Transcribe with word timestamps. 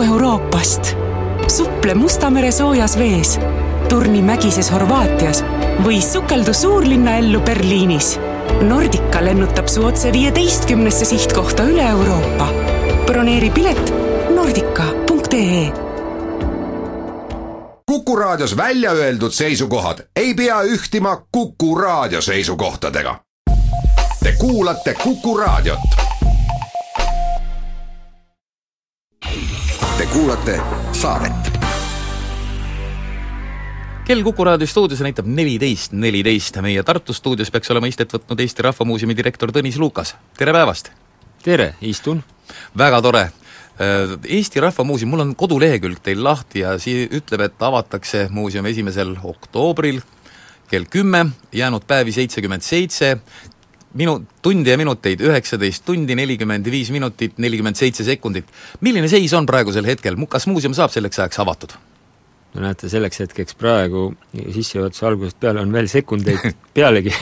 kogu 0.00 0.12
Euroopast. 0.12 0.96
suple 1.48 1.94
Musta 1.94 2.30
mere 2.30 2.52
soojas 2.52 2.98
vees, 2.98 3.38
turni 3.88 4.22
mägises 4.22 4.70
Horvaatias 4.72 5.42
või 5.84 6.00
sukeldu 6.02 6.54
suurlinna 6.54 7.18
ellu 7.18 7.40
Berliinis. 7.40 8.18
Nordica 8.62 9.20
lennutab 9.24 9.68
su 9.68 9.84
otse 9.84 10.12
viieteistkümnesse 10.12 11.04
sihtkohta 11.04 11.62
üle 11.62 11.88
Euroopa. 11.88 12.48
broneeri 13.06 13.50
pilet 13.50 13.92
nordica.ee 14.34 15.72
Kuku 17.86 18.16
Raadios 18.16 18.56
välja 18.56 18.92
öeldud 18.92 19.32
seisukohad 19.32 19.98
ei 20.16 20.34
pea 20.34 20.62
ühtima 20.62 21.22
Kuku 21.32 21.74
Raadio 21.74 22.20
seisukohtadega. 22.20 23.20
Te 24.22 24.32
kuulate 24.38 24.94
Kuku 24.94 25.36
Raadiot. 25.36 26.09
Kuulate 30.12 30.60
saadet 30.92 31.50
kell 34.06 34.22
Kuku 34.26 34.44
raadio 34.44 34.66
stuudios 34.66 35.00
näitab 35.06 35.28
neliteist 35.30 35.92
neliteist, 35.94 36.56
meie 36.64 36.82
Tartu 36.82 37.14
stuudios 37.14 37.50
peaks 37.54 37.70
olema 37.70 37.86
istet 37.86 38.10
võtnud 38.10 38.42
Eesti 38.42 38.66
Rahva 38.66 38.86
Muuseumi 38.90 39.14
direktor 39.14 39.52
Tõnis 39.54 39.78
Lukas, 39.78 40.16
tere 40.38 40.54
päevast! 40.56 40.90
tere, 41.46 41.74
istun! 41.80 42.24
väga 42.78 42.98
tore! 43.06 43.22
Äh, 43.78 44.16
Eesti 44.26 44.60
Rahva 44.60 44.84
Muuseum, 44.84 45.14
mul 45.14 45.22
on 45.28 45.36
kodulehekülg 45.38 46.02
teil 46.02 46.24
lahti 46.26 46.64
ja 46.64 46.74
sii-, 46.82 47.06
ütleb, 47.20 47.46
et 47.46 47.62
avatakse 47.70 48.26
muuseum 48.34 48.66
esimesel 48.66 49.14
oktoobril 49.22 50.02
kell 50.70 50.90
kümme, 50.90 51.26
jäänud 51.54 51.86
päevi 51.86 52.12
seitsekümmend 52.14 52.62
seitse, 52.62 53.16
minu-, 53.98 54.20
tunde 54.42 54.74
ja 54.74 54.78
minuteid 54.80 55.22
üheksateist 55.24 55.84
tundi, 55.86 56.16
nelikümmend 56.18 56.66
viis 56.70 56.90
minutit, 56.94 57.38
nelikümmend 57.38 57.78
seitse 57.78 58.06
sekundit. 58.06 58.46
milline 58.80 59.08
seis 59.08 59.32
on 59.34 59.46
praegusel 59.46 59.86
hetkel, 59.88 60.18
kas 60.28 60.46
muuseum 60.50 60.76
saab 60.76 60.94
selleks 60.94 61.22
ajaks 61.22 61.42
avatud? 61.42 61.78
no 62.54 62.64
näete, 62.64 62.88
selleks 62.90 63.22
hetkeks 63.22 63.54
praegu 63.58 64.08
sissejuhatuse 64.34 65.06
algusest 65.06 65.38
peale 65.42 65.62
on 65.62 65.72
veel 65.74 65.90
sekundeid 65.90 66.50
pealegi 66.76 67.12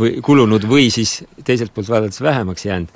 või 0.00 0.18
kulunud 0.24 0.66
või 0.68 0.90
siis 0.92 1.22
teiselt 1.44 1.72
poolt 1.74 1.88
vaadates 1.92 2.20
vähemaks 2.24 2.66
jäänud. 2.68 2.92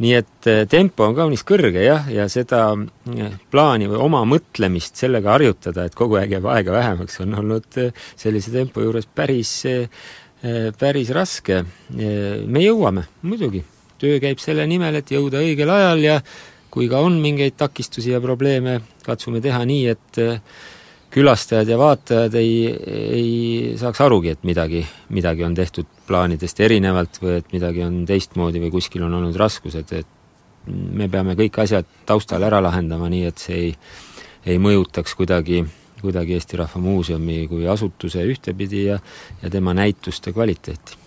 nii 0.00 0.14
et 0.16 0.48
eh, 0.48 0.62
tempo 0.68 1.04
on 1.04 1.14
kaunis 1.14 1.42
kõrge 1.44 1.82
jah, 1.84 2.06
ja 2.08 2.24
seda 2.32 2.62
eh, 3.12 3.34
plaani 3.52 3.90
või 3.90 4.00
oma 4.00 4.22
mõtlemist 4.24 4.96
sellega 4.96 5.34
harjutada, 5.34 5.84
et 5.84 5.94
kogu 5.94 6.16
aeg 6.16 6.32
jääb 6.38 6.48
aega 6.48 6.72
vähemaks, 6.72 7.20
on 7.20 7.36
olnud 7.42 7.80
eh, 7.82 7.92
sellise 8.16 8.54
tempo 8.54 8.80
juures 8.80 9.04
päris, 9.04 9.52
päris 10.80 11.10
raske. 11.12 11.64
me 12.46 12.62
jõuame, 12.64 13.04
muidugi, 13.22 13.62
töö 14.00 14.20
käib 14.22 14.40
selle 14.40 14.66
nimel, 14.66 15.00
et 15.00 15.10
jõuda 15.12 15.42
õigel 15.44 15.70
ajal 15.70 16.04
ja 16.04 16.20
kui 16.70 16.88
ka 16.88 17.00
on 17.02 17.18
mingeid 17.20 17.56
takistusi 17.58 18.14
ja 18.14 18.20
probleeme, 18.22 18.80
katsume 19.04 19.40
teha 19.42 19.64
nii, 19.66 19.86
et 19.90 20.20
külastajad 21.10 21.68
ja 21.68 21.78
vaatajad 21.78 22.34
ei, 22.38 22.52
ei 23.10 23.74
saaks 23.80 24.00
arugi, 24.04 24.30
et 24.36 24.44
midagi, 24.46 24.84
midagi 25.10 25.44
on 25.44 25.56
tehtud 25.58 25.88
plaanidest 26.06 26.62
erinevalt 26.62 27.18
või 27.22 27.36
et 27.40 27.52
midagi 27.52 27.82
on 27.82 28.04
teistmoodi 28.06 28.62
või 28.62 28.70
kuskil 28.76 29.04
on 29.06 29.18
olnud 29.18 29.36
raskused, 29.38 29.92
et 29.98 30.70
me 30.70 31.08
peame 31.10 31.34
kõik 31.38 31.58
asjad 31.64 31.88
taustal 32.06 32.44
ära 32.46 32.62
lahendama, 32.62 33.10
nii 33.10 33.26
et 33.26 33.42
see 33.42 33.58
ei, 33.58 33.74
ei 34.46 34.62
mõjutaks 34.62 35.16
kuidagi, 35.18 35.64
kuidagi 36.00 36.38
Eesti 36.38 36.60
Rahva 36.60 36.80
Muuseumi 36.80 37.44
kui 37.48 37.68
asutuse 37.68 38.24
ühtepidi 38.24 38.86
ja, 38.86 38.98
ja 39.42 39.50
tema 39.50 39.74
näituste 39.76 40.32
kvaliteeti 40.32 41.00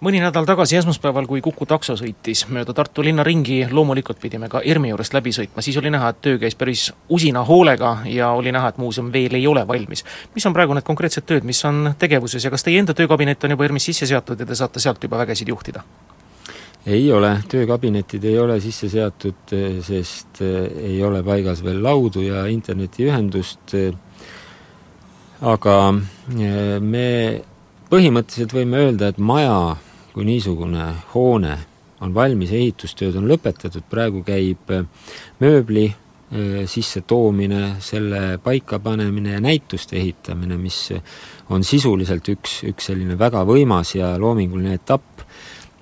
mõni 0.00 0.20
nädal 0.20 0.46
tagasi 0.48 0.78
esmaspäeval, 0.80 1.26
kui 1.28 1.42
Kuku 1.44 1.66
takso 1.68 1.96
sõitis 1.98 2.46
mööda 2.48 2.72
Tartu 2.76 3.04
linna 3.04 3.24
ringi, 3.26 3.60
loomulikult 3.70 4.20
pidime 4.20 4.48
ka 4.48 4.62
ERMi 4.64 4.92
juurest 4.92 5.14
läbi 5.16 5.32
sõitma, 5.36 5.64
siis 5.64 5.76
oli 5.80 5.92
näha, 5.92 6.12
et 6.12 6.20
töö 6.24 6.38
käis 6.40 6.56
päris 6.56 6.86
usina 7.08 7.44
hoolega 7.44 7.98
ja 8.08 8.30
oli 8.36 8.52
näha, 8.52 8.72
et 8.72 8.78
muuseum 8.80 9.12
veel 9.12 9.36
ei 9.36 9.46
ole 9.46 9.66
valmis. 9.68 10.04
mis 10.34 10.46
on 10.46 10.56
praegu 10.56 10.74
need 10.74 10.86
konkreetsed 10.86 11.26
tööd, 11.28 11.44
mis 11.44 11.64
on 11.64 11.94
tegevuses 11.98 12.44
ja 12.44 12.50
kas 12.50 12.64
teie 12.64 12.80
enda 12.80 12.94
töökabinet 12.94 13.44
on 13.44 13.56
juba 13.56 13.68
ERMis 13.68 13.90
sisse 13.92 14.06
seatud 14.06 14.40
ja 14.40 14.46
te 14.46 14.54
saate 14.54 14.80
sealt 14.80 15.02
juba 15.04 15.18
vägesid 15.18 15.48
juhtida? 15.48 15.84
Ei 16.86 17.12
ole, 17.12 17.34
töökabinetid 17.48 18.24
ei 18.24 18.38
ole 18.38 18.60
sisse 18.60 18.88
seatud, 18.88 19.52
sest 19.84 20.40
eh, 20.44 20.70
ei 20.92 21.02
ole 21.04 21.22
paigas 21.26 21.64
veel 21.64 21.82
laudu 21.84 22.24
ja 22.24 22.46
internetiühendust, 22.48 23.76
aga 25.40 25.76
eh, 25.92 26.76
me 26.80 27.06
põhimõtteliselt 27.90 28.54
võime 28.56 28.84
öelda, 28.84 29.10
et 29.10 29.18
maja 29.18 29.76
kui 30.14 30.26
niisugune 30.26 30.86
hoone 31.14 31.56
on 32.00 32.14
valmis, 32.16 32.52
ehitustööd 32.56 33.18
on 33.20 33.28
lõpetatud, 33.28 33.84
praegu 33.90 34.22
käib 34.24 34.72
mööbli 35.42 35.90
sissetoomine, 36.70 37.80
selle 37.82 38.38
paikapanemine 38.42 39.34
ja 39.34 39.40
näituste 39.42 39.98
ehitamine, 39.98 40.56
mis 40.56 40.92
on 41.50 41.64
sisuliselt 41.66 42.28
üks, 42.30 42.60
üks 42.70 42.90
selline 42.90 43.18
väga 43.18 43.42
võimas 43.48 43.96
ja 43.96 44.12
loominguline 44.22 44.76
etapp, 44.78 45.24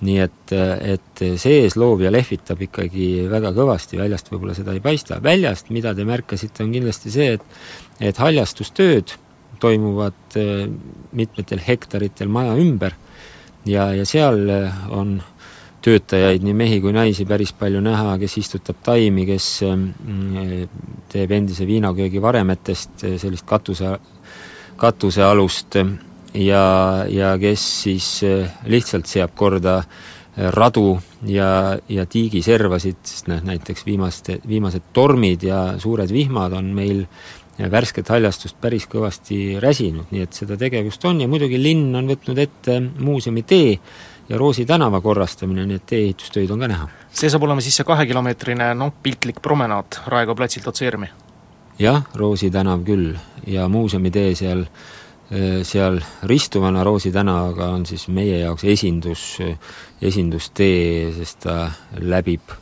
nii 0.06 0.18
et, 0.22 0.52
et 0.94 1.22
sees 1.40 1.74
loovja 1.74 2.12
lehvitab 2.14 2.60
ikkagi 2.68 3.26
väga 3.30 3.50
kõvasti, 3.56 3.98
väljast 3.98 4.30
võib-olla 4.30 4.54
seda 4.54 4.76
ei 4.76 4.82
paista. 4.84 5.18
väljast, 5.22 5.72
mida 5.74 5.94
te 5.94 6.06
märkasite, 6.06 6.62
on 6.62 6.74
kindlasti 6.76 7.10
see, 7.10 7.32
et 7.38 7.42
et 8.00 8.18
haljastustööd 8.22 9.16
toimuvad 9.60 10.38
äh, 10.38 10.68
mitmetel 11.12 11.60
hektaritel 11.66 12.30
maja 12.30 12.54
ümber 12.58 12.94
ja, 13.66 13.90
ja 13.94 14.06
seal 14.06 14.44
äh, 14.50 14.84
on 14.94 15.18
töötajaid, 15.82 16.42
nii 16.42 16.54
mehi 16.58 16.80
kui 16.82 16.92
naisi, 16.92 17.26
päris 17.26 17.52
palju 17.56 17.80
näha, 17.82 18.16
kes 18.18 18.34
istutab 18.40 18.80
taimi, 18.84 19.24
kes 19.28 19.46
ähm, 19.66 19.84
teeb 21.10 21.32
endise 21.36 21.66
viinaköögi 21.68 22.22
varemetest 22.22 23.06
äh, 23.06 23.16
sellist 23.20 23.46
katuse, 23.48 23.96
katusealust 24.78 25.78
ja, 26.38 26.62
ja 27.10 27.34
kes 27.40 27.66
siis 27.82 28.12
äh, 28.26 28.46
lihtsalt 28.70 29.10
seab 29.10 29.34
korda 29.38 29.82
radu 30.54 31.00
ja, 31.26 31.74
ja 31.90 32.04
tiigiservasid, 32.06 33.00
sest 33.02 33.26
noh, 33.26 33.40
näiteks 33.42 33.82
viimaste, 33.86 34.38
viimased 34.46 34.92
tormid 34.94 35.42
ja 35.42 35.62
suured 35.82 36.12
vihmad 36.14 36.54
on 36.54 36.70
meil 36.76 37.02
värsket 37.58 38.08
haljastust 38.14 38.60
päris 38.62 38.86
kõvasti 38.86 39.58
räsinud, 39.58 40.12
nii 40.14 40.22
et 40.22 40.36
seda 40.36 40.54
tegevust 40.60 41.02
on 41.10 41.24
ja 41.24 41.26
muidugi 41.30 41.58
linn 41.58 41.90
on 41.98 42.06
võtnud 42.06 42.38
ette 42.38 42.78
muuseumi 43.02 43.42
tee 43.42 43.72
ja 44.28 44.38
Roosi 44.38 44.66
tänava 44.66 45.00
korrastamine, 45.00 45.64
nii 45.66 45.80
et 45.80 45.86
tee-ehitustöid 45.90 46.50
on 46.54 46.62
ka 46.62 46.68
näha. 46.70 46.88
see 47.10 47.30
saab 47.30 47.42
olema 47.42 47.64
siis 47.64 47.80
see 47.80 47.88
kahekilomeetrine 47.88 48.74
noh, 48.78 48.92
piltlik 49.02 49.42
promenaad 49.42 50.02
Raekoja 50.06 50.36
platsilt 50.36 50.68
otse 50.70 50.86
ERM-i? 50.86 51.10
jah, 51.82 52.04
Roosi 52.14 52.50
tänav 52.50 52.84
küll 52.86 53.16
ja 53.46 53.68
muuseumi 53.68 54.10
tee 54.14 54.34
seal, 54.38 54.66
seal 55.62 55.98
ristuvana 56.24 56.84
Roosi 56.84 57.12
tänavaga 57.12 57.66
on 57.74 57.86
siis 57.86 58.06
meie 58.08 58.38
jaoks 58.38 58.64
esindus, 58.64 59.24
esindustee, 60.02 61.10
sest 61.18 61.42
ta 61.44 61.58
läbib 62.00 62.54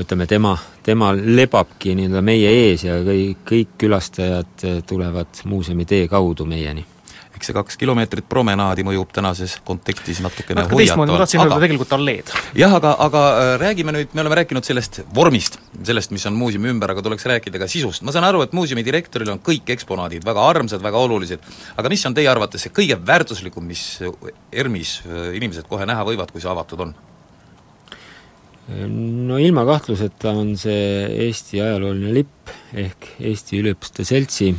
ütleme, 0.00 0.26
tema, 0.26 0.56
tema 0.82 1.12
lebabki 1.14 1.92
nii-öelda 1.98 2.24
meie 2.24 2.56
ees 2.64 2.86
ja 2.88 2.96
kõik, 3.04 3.44
kõik 3.44 3.76
külastajad 3.84 4.66
tulevad 4.88 5.44
muuseumi 5.44 5.84
tee 5.84 6.08
kaudu 6.08 6.48
meieni 6.48 6.93
eks 7.44 7.50
see 7.50 7.56
kaks 7.56 7.78
kilomeetrit 7.80 8.26
promenaadi 8.30 8.84
mõjub 8.86 9.12
tänases 9.14 9.58
kontekstis 9.66 10.22
natukene 10.24 10.62
natuke 10.62 10.80
teistmoodi, 10.80 11.12
ma 11.12 11.20
tahtsin 11.20 11.42
öelda 11.44 11.60
tegelikult 11.60 11.92
alleed. 11.96 12.32
jah, 12.56 12.72
aga, 12.78 12.94
aga 13.04 13.24
äh, 13.30 13.52
räägime 13.60 13.94
nüüd, 13.96 14.14
me 14.16 14.24
oleme 14.24 14.40
rääkinud 14.40 14.64
sellest 14.64 15.02
vormist, 15.14 15.58
sellest, 15.84 16.14
mis 16.14 16.24
on 16.30 16.38
muuseumi 16.40 16.72
ümber, 16.72 16.94
aga 16.94 17.04
tuleks 17.04 17.28
rääkida 17.28 17.60
ka 17.60 17.68
sisust. 17.70 18.04
ma 18.06 18.14
saan 18.14 18.28
aru, 18.28 18.42
et 18.46 18.56
muuseumi 18.56 18.84
direktoril 18.86 19.34
on 19.34 19.42
kõik 19.44 19.74
eksponaadid 19.76 20.24
väga 20.24 20.48
armsad, 20.54 20.82
väga 20.84 21.04
olulised, 21.04 21.44
aga 21.76 21.92
mis 21.92 22.04
on 22.08 22.16
teie 22.16 22.30
arvates 22.32 22.64
see 22.64 22.74
kõige 22.74 22.98
väärtuslikum, 23.06 23.66
mis 23.68 23.84
ERM-is 24.52 25.00
äh, 25.04 25.34
inimesed 25.36 25.68
kohe 25.68 25.88
näha 25.88 26.06
võivad, 26.08 26.32
kui 26.32 26.44
see 26.44 26.52
avatud 26.52 26.88
on? 26.88 26.94
no 28.64 29.36
ilma 29.36 29.66
kahtluseta 29.68 30.30
on 30.32 30.54
see 30.56 31.04
Eesti 31.26 31.60
ajalooline 31.60 32.14
lipp 32.16 32.52
ehk 32.72 33.10
Eesti 33.20 33.58
Üliõpilaste 33.60 34.06
Seltsi 34.08 34.54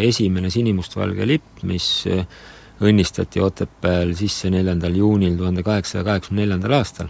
esimene 0.00 0.50
sinimustvalge 0.50 1.26
lipp, 1.28 1.62
mis 1.68 2.06
õnnistati 2.82 3.40
Otepääl 3.40 4.12
sisse 4.16 4.50
neljandal 4.52 4.96
juunil 4.96 5.36
tuhande 5.36 5.64
kaheksasaja 5.64 6.04
kaheksakümne 6.04 6.44
neljandal 6.44 6.76
aastal. 6.78 7.08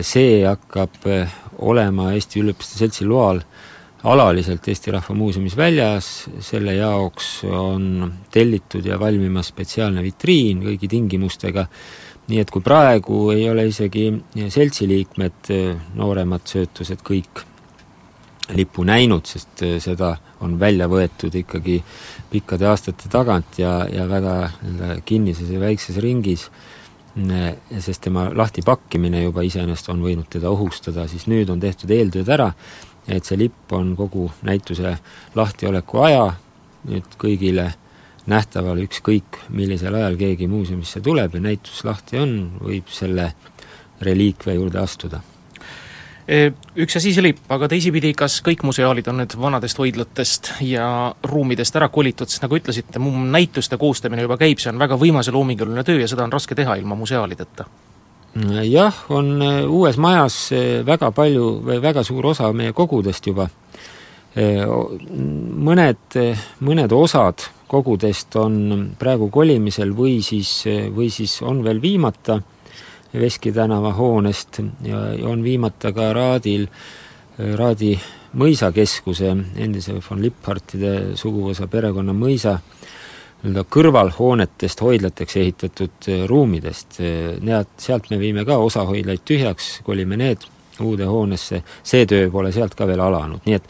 see 0.00 0.44
hakkab 0.46 0.94
olema 1.58 2.12
Eesti 2.16 2.40
Üliõpilaste 2.40 2.78
Seltsi 2.78 3.04
loal 3.04 3.42
alaliselt 4.06 4.68
Eesti 4.68 4.92
Rahva 4.94 5.14
Muuseumis 5.14 5.56
väljas, 5.56 6.08
selle 6.40 6.76
jaoks 6.76 7.44
on 7.48 8.12
tellitud 8.32 8.86
ja 8.86 8.98
valmimas 9.00 9.50
spetsiaalne 9.52 10.02
vitriin 10.04 10.62
kõigi 10.64 10.88
tingimustega, 10.90 11.66
nii 12.30 12.40
et 12.42 12.50
kui 12.50 12.62
praegu 12.64 13.30
ei 13.34 13.48
ole 13.50 13.66
isegi 13.70 14.08
seltsiliikmed, 14.52 15.52
nooremad 15.98 16.46
söötused 16.46 17.02
kõik 17.06 17.44
lipu 18.54 18.84
näinud, 18.86 19.26
sest 19.26 19.64
seda 19.82 20.12
on 20.44 20.58
välja 20.60 20.86
võetud 20.88 21.34
ikkagi 21.34 21.80
pikkade 22.30 22.68
aastate 22.70 23.10
tagant 23.10 23.58
ja, 23.58 23.80
ja 23.90 24.06
väga 24.08 24.36
nii-öelda 24.62 25.00
kinnises 25.08 25.50
ja 25.50 25.60
väikses 25.60 25.96
ringis, 26.02 26.46
sest 27.80 28.04
tema 28.04 28.28
lahtipakkimine 28.36 29.22
juba 29.24 29.42
iseenesest 29.46 29.88
on 29.90 30.04
võinud 30.04 30.28
teda 30.30 30.52
ohustada, 30.52 31.08
siis 31.08 31.26
nüüd 31.26 31.50
on 31.50 31.62
tehtud 31.62 31.90
eeltööd 31.90 32.28
ära 32.28 32.52
et 33.08 33.26
see 33.26 33.38
lipp 33.38 33.72
on 33.74 33.94
kogu 33.98 34.26
näituse 34.46 34.96
lahtioleku 35.38 36.02
aja 36.06 36.26
nüüd 36.86 37.16
kõigile 37.20 37.70
nähtaval, 38.30 38.80
ükskõik 38.82 39.38
millisel 39.54 39.94
ajal 39.94 40.18
keegi 40.18 40.48
muuseumisse 40.50 41.02
tuleb 41.02 41.38
ja 41.38 41.44
näitus 41.46 41.84
lahti 41.86 42.18
on, 42.18 42.36
võib 42.62 42.90
selle 42.90 43.30
reliikvia 44.02 44.58
juurde 44.58 44.82
astuda 44.82 45.22
üks 46.26 46.96
asi 46.98 47.12
see 47.14 47.22
lipp, 47.22 47.44
aga 47.54 47.68
teisipidi, 47.70 48.10
kas 48.18 48.40
kõik 48.44 48.64
museaalid 48.66 49.06
on 49.12 49.20
nüüd 49.22 49.34
vanadest 49.38 49.78
hoidlatest 49.78 50.50
ja 50.66 50.88
ruumidest 51.22 51.76
ära 51.78 51.86
kolitud, 51.94 52.30
sest 52.30 52.42
nagu 52.42 52.58
ütlesite, 52.58 52.98
mu 53.02 53.12
näituste 53.30 53.78
koostamine 53.78 54.24
juba 54.26 54.38
käib, 54.40 54.58
see 54.58 54.72
on 54.72 54.80
väga 54.82 54.98
võimas 54.98 55.30
ja 55.30 55.36
loominguline 55.36 55.86
töö 55.86 56.00
ja 56.02 56.08
seda 56.10 56.26
on 56.26 56.34
raske 56.34 56.58
teha 56.58 56.78
ilma 56.80 56.98
museaalideta? 56.98 57.68
jah, 58.66 58.96
on 59.08 59.30
äh, 59.40 59.62
uues 59.64 59.96
majas 60.02 60.50
äh, 60.52 60.82
väga 60.84 61.08
palju 61.14 61.46
või 61.64 61.78
väga 61.80 62.02
suur 62.04 62.26
osa 62.34 62.50
meie 62.52 62.74
kogudest 62.76 63.30
juba. 63.32 63.48
Mõned, 64.36 66.16
mõned 66.60 66.92
osad 66.92 67.46
kogudest 67.72 68.36
on 68.36 68.58
praegu 69.00 69.30
kolimisel 69.32 69.94
või 69.96 70.18
siis, 70.20 70.50
või 70.92 71.08
siis 71.08 71.38
on 71.40 71.62
veel 71.64 71.80
viimata 71.80 72.36
Veski 73.16 73.52
tänava 73.52 73.92
hoonest 73.96 74.60
ja 74.84 74.98
on 75.24 75.42
viimata 75.44 75.92
ka 75.96 76.10
Raadil, 76.12 76.66
Raadi 77.56 77.94
mõisakeskuse, 78.36 79.30
endise 79.62 79.96
von 80.04 80.20
Lippardtide 80.22 80.92
suguvõsa 81.16 81.68
perekonna 81.72 82.12
mõisa. 82.16 82.58
Nii-öelda 83.36 83.66
kõrvalhoonetest 83.70 84.80
hoidlateks 84.80 85.36
ehitatud 85.38 86.08
ruumidest, 86.28 86.98
need, 87.44 87.74
sealt 87.78 88.08
me 88.10 88.18
viime 88.18 88.46
ka 88.48 88.56
osa 88.58 88.86
hoidlaid 88.88 89.22
tühjaks, 89.28 89.76
kolime 89.86 90.16
need 90.16 90.46
uude 90.82 91.04
hoonesse, 91.08 91.60
see 91.86 92.06
töö 92.08 92.30
pole 92.32 92.50
sealt 92.52 92.74
ka 92.76 92.88
veel 92.88 93.00
alanud, 93.04 93.44
nii 93.46 93.58
et 93.58 93.68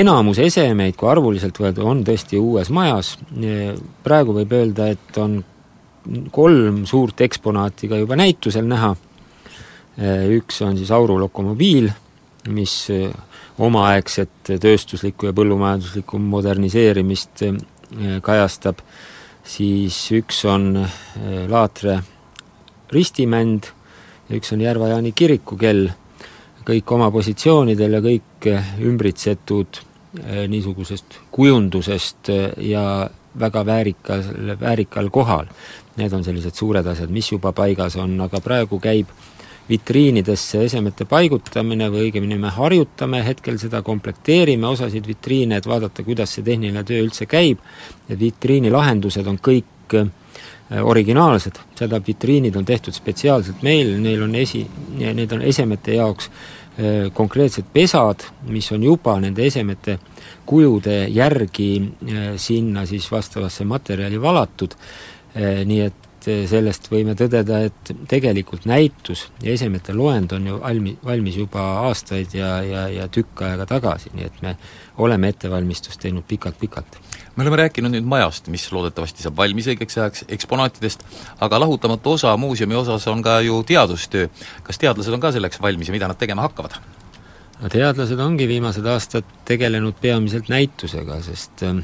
enamus 0.00 0.40
esemeid, 0.44 0.96
kui 0.98 1.08
arvuliselt 1.08 1.60
võelda, 1.60 1.84
on 1.84 2.02
tõesti 2.04 2.40
uues 2.40 2.72
majas, 2.74 3.14
praegu 4.04 4.34
võib 4.36 4.52
öelda, 4.56 4.90
et 4.92 5.20
on 5.20 5.38
kolm 6.32 6.84
suurt 6.86 7.20
eksponaati 7.20 7.88
ka 7.88 7.98
juba 8.00 8.16
näitusel 8.16 8.66
näha, 8.68 8.94
üks 10.38 10.62
on 10.62 10.76
siis 10.78 10.90
Auru 10.94 11.18
lokomobiil, 11.20 11.90
mis 12.54 12.74
eh, 12.94 13.08
omaaegset 13.58 14.52
tööstuslikku 14.62 15.28
ja 15.28 15.34
põllumajanduslikku 15.36 16.20
moderniseerimist 16.22 17.42
eh, 17.46 17.58
kajastab, 18.22 18.80
siis 19.48 19.96
üks 20.16 20.44
on 20.48 20.70
Laatre 21.48 21.98
ristimänd 22.92 23.70
ja 24.28 24.38
üks 24.38 24.52
on 24.54 24.62
Järva-Jaani 24.64 25.12
kiriku 25.16 25.56
kell, 25.60 25.88
kõik 26.68 26.90
oma 26.92 27.08
positsioonidel 27.12 27.96
ja 27.96 28.02
kõik 28.04 28.48
ümbritsetud 28.84 29.80
niisugusest 30.48 31.18
kujundusest 31.32 32.30
ja 32.64 32.82
väga 33.40 33.66
väärikal, 33.66 34.22
väärikal 34.60 35.10
kohal. 35.10 35.46
Need 35.98 36.14
on 36.14 36.22
sellised 36.24 36.54
suured 36.54 36.86
asjad, 36.86 37.10
mis 37.10 37.32
juba 37.32 37.52
paigas 37.56 37.96
on, 37.98 38.14
aga 38.22 38.40
praegu 38.44 38.78
käib 38.82 39.10
vitriinidesse 39.68 40.62
esemete 40.64 41.04
paigutamine 41.08 41.90
või 41.92 42.06
õigemini 42.08 42.38
me 42.40 42.52
harjutame 42.54 43.20
hetkel 43.26 43.58
seda, 43.60 43.82
komplekteerime 43.84 44.68
osasid 44.68 45.06
vitriine, 45.06 45.58
et 45.58 45.68
vaadata, 45.68 46.04
kuidas 46.06 46.32
see 46.34 46.46
tehniline 46.46 46.84
töö 46.88 47.02
üldse 47.04 47.28
käib, 47.28 47.60
et 48.08 48.16
vitriinilahendused 48.20 49.28
on 49.28 49.36
kõik 49.44 49.98
äh, 49.98 50.08
originaalsed, 50.84 51.60
seda 51.78 52.00
vitriinid 52.04 52.56
on 52.56 52.64
tehtud 52.68 52.96
spetsiaalselt 52.96 53.60
meil, 53.64 53.92
neil 54.00 54.24
on 54.24 54.34
esi, 54.40 54.64
need 54.96 55.36
on 55.36 55.44
esemete 55.44 55.98
jaoks 55.98 56.30
äh, 56.30 57.12
konkreetsed 57.12 57.68
pesad, 57.72 58.24
mis 58.48 58.70
on 58.72 58.88
juba 58.88 59.18
nende 59.20 59.44
esemete 59.44 59.98
kujude 60.48 61.02
järgi 61.12 61.70
äh, 61.84 62.26
sinna 62.40 62.86
siis 62.88 63.12
vastavasse 63.12 63.68
materjali 63.68 64.20
valatud 64.20 64.80
nii 65.38 65.80
et 65.86 66.28
eh, 66.28 66.42
sellest 66.50 66.88
võime 66.92 67.14
tõdeda, 67.18 67.60
et 67.68 67.92
tegelikult 68.10 68.66
näitus 68.68 69.26
ja 69.44 69.52
esemete 69.54 69.94
loend 69.96 70.32
on 70.36 70.48
ju 70.50 70.58
valmi-, 70.62 70.96
valmis 71.04 71.38
juba 71.38 71.64
aastaid 71.86 72.34
ja, 72.36 72.58
ja, 72.66 72.86
ja 72.92 73.08
tükk 73.12 73.44
aega 73.46 73.66
tagasi, 73.68 74.12
nii 74.16 74.26
et 74.26 74.42
me 74.42 74.56
oleme 74.98 75.30
ettevalmistust 75.32 76.00
teinud 76.02 76.26
pikalt-pikalt. 76.28 76.98
me 77.36 77.44
oleme 77.46 77.60
rääkinud 77.62 77.94
nüüd 77.94 78.06
majast, 78.08 78.50
mis 78.50 78.66
loodetavasti 78.72 79.22
saab 79.22 79.36
valmis 79.38 79.70
õigeks 79.70 80.00
ajaks, 80.00 80.24
eksponaatidest, 80.38 81.04
aga 81.40 81.60
lahutamatu 81.62 82.16
osa 82.18 82.36
muuseumi 82.36 82.74
osas 82.74 83.06
on 83.06 83.22
ka 83.22 83.40
ju 83.40 83.62
teadustöö. 83.62 84.28
kas 84.62 84.78
teadlased 84.78 85.12
on 85.14 85.20
ka 85.20 85.32
selleks 85.32 85.62
valmis 85.62 85.88
ja 85.88 85.94
mida 85.94 86.08
nad 86.08 86.18
tegema 86.18 86.48
hakkavad? 86.48 86.80
no 87.62 87.68
teadlased 87.68 88.18
ongi 88.20 88.48
viimased 88.48 88.86
aastad 88.86 89.26
tegelenud 89.44 89.94
peamiselt 90.00 90.50
näitusega, 90.50 91.22
sest 91.22 91.62
äh, 91.62 91.78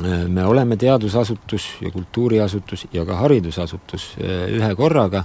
me 0.00 0.44
oleme 0.46 0.76
teadusasutus 0.76 1.66
ja 1.80 1.90
kultuuriasutus 1.90 2.86
ja 2.92 3.04
ka 3.04 3.16
haridusasutus 3.20 4.14
eh, 4.18 4.46
ühe 4.56 4.74
korraga, 4.76 5.24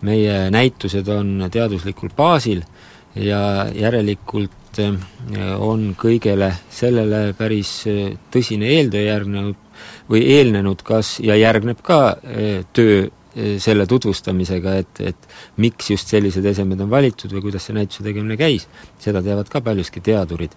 meie 0.00 0.48
näitused 0.50 1.08
on 1.12 1.48
teaduslikul 1.52 2.14
baasil 2.16 2.62
ja 3.14 3.68
järelikult 3.74 4.80
eh, 4.80 4.96
on 5.58 5.92
kõigele 5.98 6.52
sellele 6.70 7.34
päris 7.38 7.82
tõsine 8.32 8.72
eeltöö 8.78 9.04
järgnenud 9.04 9.64
või 10.08 10.24
eelnenud 10.38 10.82
kas 10.82 11.18
ja 11.22 11.36
järgneb 11.38 11.84
ka 11.84 12.16
töö 12.74 13.06
selle 13.60 13.86
tutvustamisega, 13.86 14.74
et, 14.82 15.00
et 15.12 15.28
miks 15.60 15.90
just 15.92 16.10
sellised 16.10 16.44
esemed 16.48 16.80
on 16.80 16.90
valitud 16.90 17.32
või 17.34 17.44
kuidas 17.48 17.68
see 17.68 17.76
näituse 17.76 18.04
tegemine 18.06 18.38
käis, 18.40 18.68
seda 19.02 19.22
teavad 19.24 19.50
ka 19.52 19.62
paljuski 19.64 20.02
teadurid. 20.04 20.54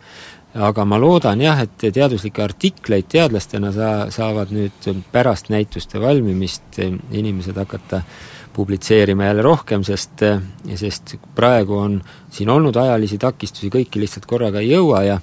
Aga 0.52 0.84
ma 0.84 0.98
loodan 1.00 1.40
jah, 1.40 1.62
et 1.64 1.78
teaduslikke 1.80 2.44
artikleid 2.44 3.08
teadlastena 3.12 3.72
saa-, 3.76 4.10
saavad 4.12 4.52
nüüd 4.52 4.90
pärast 5.12 5.52
näituste 5.54 6.02
valmimist 6.04 6.80
inimesed 6.82 7.56
hakata 7.56 8.02
publitseerima 8.54 9.26
jälle 9.26 9.42
rohkem, 9.42 9.84
sest, 9.84 10.24
sest 10.76 11.16
praegu 11.36 11.78
on 11.78 12.02
siin 12.32 12.50
olnud 12.50 12.76
ajalisi 12.76 13.18
takistusi, 13.18 13.70
kõiki 13.74 14.02
lihtsalt 14.02 14.26
korraga 14.30 14.60
ei 14.60 14.72
jõua 14.72 15.04
ja 15.04 15.20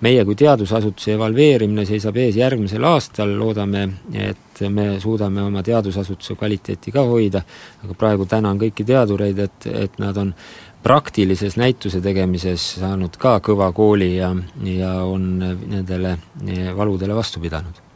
meie 0.00 0.24
kui 0.24 0.36
teadusasutuse 0.38 1.14
evalveerimine 1.16 1.84
seisab 1.88 2.16
ees 2.20 2.38
järgmisel 2.40 2.84
aastal, 2.88 3.34
loodame, 3.38 3.84
et 4.14 4.62
me 4.68 4.94
suudame 5.00 5.42
oma 5.42 5.62
teadusasutuse 5.64 6.36
kvaliteeti 6.40 6.92
ka 6.92 7.04
hoida, 7.08 7.42
aga 7.84 7.96
praegu 7.98 8.26
tänan 8.28 8.60
kõiki 8.60 8.86
teadureid, 8.88 9.38
et, 9.38 9.68
et 9.84 10.00
nad 10.00 10.16
on 10.20 10.34
praktilises 10.82 11.58
näituse 11.60 12.00
tegemises 12.00 12.64
saanud 12.80 13.16
ka 13.20 13.36
kõva 13.44 13.68
kooli 13.76 14.14
ja, 14.16 14.32
ja 14.64 14.96
on 15.04 15.30
nendele 15.42 16.16
valudele 16.76 17.16
vastu 17.16 17.40
pidanud. 17.40 17.89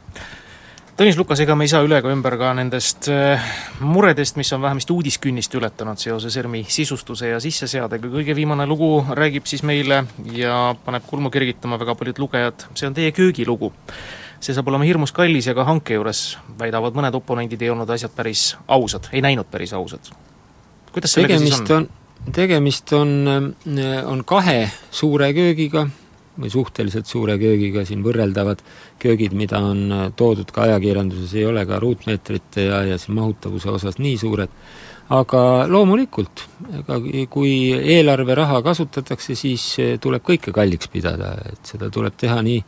Tõnis 0.95 1.17
Lukas, 1.19 1.41
ega 1.43 1.57
me 1.59 1.67
ei 1.67 1.71
saa 1.73 1.83
üle 1.83 1.97
ega 1.99 2.11
ümber 2.15 2.37
ka 2.39 2.53
nendest 2.55 3.09
äh, 3.11 3.43
muredest, 3.83 4.37
mis 4.39 4.53
on 4.55 4.61
vähemasti 4.63 4.95
uudiskünnist 4.95 5.55
ületanud 5.59 5.99
seoses 5.99 6.37
ERM-i 6.39 6.61
sisustuse 6.71 7.33
ja 7.33 7.41
sisseseadega, 7.43 8.13
kõige 8.13 8.37
viimane 8.39 8.63
lugu 8.71 9.01
räägib 9.19 9.49
siis 9.51 9.65
meile 9.67 10.05
ja 10.39 10.59
paneb 10.85 11.03
kulmu 11.09 11.33
kergitama 11.35 11.81
väga 11.83 11.97
paljud 11.99 12.21
lugejad, 12.23 12.69
see 12.79 12.87
on 12.87 12.95
teie 12.95 13.11
köögilugu. 13.17 13.73
see 14.39 14.55
saab 14.55 14.71
olema 14.71 14.87
hirmus 14.87 15.11
kallis 15.17 15.49
ja 15.51 15.55
ka 15.59 15.65
hanke 15.67 15.99
juures, 15.99 16.39
väidavad 16.61 16.95
mõned 16.95 17.19
oponendid, 17.19 17.63
ei 17.63 17.75
olnud 17.75 17.91
asjad 17.91 18.15
päris 18.15 18.53
ausad, 18.69 19.11
ei 19.11 19.25
näinud 19.25 19.51
päris 19.51 19.75
ausad. 19.75 20.15
kuidas 20.93 21.19
sellega 21.19 21.35
tegemist 21.35 21.59
siis 21.59 21.71
on, 21.75 21.89
on...? 21.91 22.33
tegemist 22.39 22.93
on, 22.93 23.55
on 24.15 24.25
kahe 24.25 24.71
suure 24.95 25.33
köögiga 25.35 25.89
või 26.41 26.51
suhteliselt 26.51 27.07
suure 27.07 27.37
köögiga, 27.39 27.85
siin 27.87 28.03
võrreldavad 28.05 28.63
köögid, 29.03 29.37
mida 29.39 29.61
on 29.63 30.11
toodud 30.19 30.51
ka 30.55 30.67
ajakirjanduses, 30.69 31.35
ei 31.39 31.47
ole 31.47 31.63
ka 31.69 31.79
ruutmeetrite 31.83 32.67
ja, 32.69 32.83
ja 32.89 32.99
siin 32.99 33.19
mahutavuse 33.21 33.71
osas 33.71 34.01
nii 34.03 34.17
suured, 34.19 34.57
aga 35.15 35.43
loomulikult, 35.71 36.47
ega 36.81 36.99
kui 37.31 37.55
eelarveraha 37.75 38.63
kasutatakse, 38.67 39.37
siis 39.39 39.69
tuleb 40.03 40.25
kõike 40.27 40.55
kalliks 40.55 40.91
pidada, 40.93 41.37
et 41.53 41.75
seda 41.75 41.91
tuleb 41.95 42.17
teha 42.19 42.41
nii, 42.45 42.61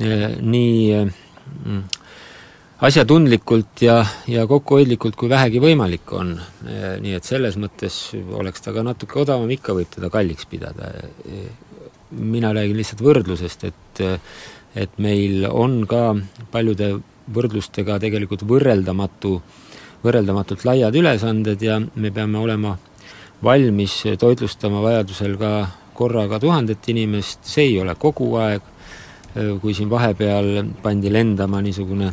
nii 0.00 0.76
mm, 1.04 1.82
asjatundlikult 2.80 3.82
ja, 3.84 4.00
ja 4.30 4.46
kokkuhoidlikult, 4.48 5.18
kui 5.20 5.28
vähegi 5.30 5.60
võimalik 5.62 6.12
on. 6.16 6.38
nii 6.64 7.12
et 7.16 7.28
selles 7.28 7.58
mõttes 7.60 7.98
oleks 8.16 8.64
ta 8.64 8.72
ka 8.72 8.84
natuke 8.86 9.20
odavam, 9.20 9.50
ikka 9.52 9.76
võib 9.76 9.90
teda 9.92 10.10
kalliks 10.12 10.48
pidada. 10.48 10.94
Mina 12.10 12.52
räägin 12.54 12.76
lihtsalt 12.76 13.02
võrdlusest, 13.04 13.64
et 13.64 14.02
et 14.78 14.98
meil 15.02 15.46
on 15.50 15.80
ka 15.90 16.14
paljude 16.52 16.92
võrdlustega 17.34 17.98
tegelikult 18.02 18.44
võrreldamatu, 18.46 19.40
võrreldamatult 20.04 20.62
laiad 20.64 20.94
ülesanded 20.94 21.62
ja 21.62 21.80
me 21.80 22.12
peame 22.14 22.38
olema 22.38 22.76
valmis 23.42 23.96
toitlustama 24.18 24.82
vajadusel 24.84 25.36
ka 25.40 25.52
korraga 25.94 26.38
tuhandet 26.40 26.86
inimest, 26.88 27.42
see 27.44 27.72
ei 27.72 27.80
ole 27.80 27.94
kogu 27.98 28.34
aeg, 28.40 28.62
kui 29.60 29.74
siin 29.76 29.90
vahepeal 29.90 30.62
pandi 30.82 31.10
lendama 31.12 31.60
niisugune 31.62 32.12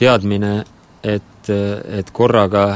teadmine, 0.00 0.56
et, 1.02 1.48
et 1.48 2.10
korraga 2.12 2.66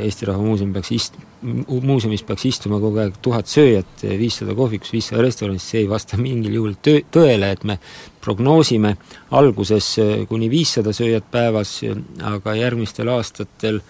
Eesti 0.00 0.28
Rahva 0.28 0.42
Muuseum 0.42 0.72
peaks 0.74 0.92
ist-, 0.96 1.20
muuseumis 1.44 2.24
peaks 2.24 2.46
istuma 2.48 2.80
kogu 2.80 3.02
aeg 3.02 3.18
tuhat 3.22 3.50
sööjat, 3.50 4.06
viissada 4.18 4.56
kohvikus, 4.56 4.94
viissada 4.94 5.22
restoranis, 5.24 5.66
see 5.68 5.82
ei 5.82 5.90
vasta 5.90 6.16
mingil 6.20 6.56
juhul 6.56 6.78
töö, 6.82 7.02
tõele, 7.12 7.52
et 7.52 7.64
me 7.68 7.78
prognoosime 8.24 8.94
alguses 9.36 9.90
kuni 10.30 10.48
viissada 10.52 10.94
sööjat 10.96 11.28
päevas, 11.32 11.76
aga 12.32 12.56
järgmistel 12.56 13.12
aastatel 13.12 13.82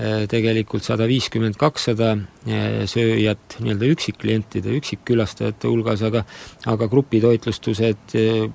Äh, 0.00 0.24
tegelikult 0.30 0.86
sada 0.86 1.04
viiskümmend, 1.04 1.58
kakssada 1.60 2.14
äh, 2.48 2.86
sööjat 2.88 3.58
nii-öelda 3.60 3.90
üksikklientide, 3.92 4.72
üksikkülastajate 4.78 5.68
hulgas, 5.68 6.00
aga 6.06 6.22
aga 6.70 6.88
grupitoitlustused, 6.88 8.14
äh, 8.16 8.46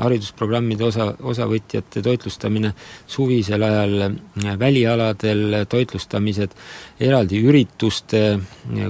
haridusprogrammide 0.00 0.84
osa, 0.84 1.06
osavõtjate 1.20 2.02
toitlustamine 2.04 2.72
suvisel 3.10 3.62
ajal, 3.64 4.16
välialadel 4.60 5.60
toitlustamised, 5.70 6.54
eraldi 7.00 7.40
ürituste, 7.50 8.22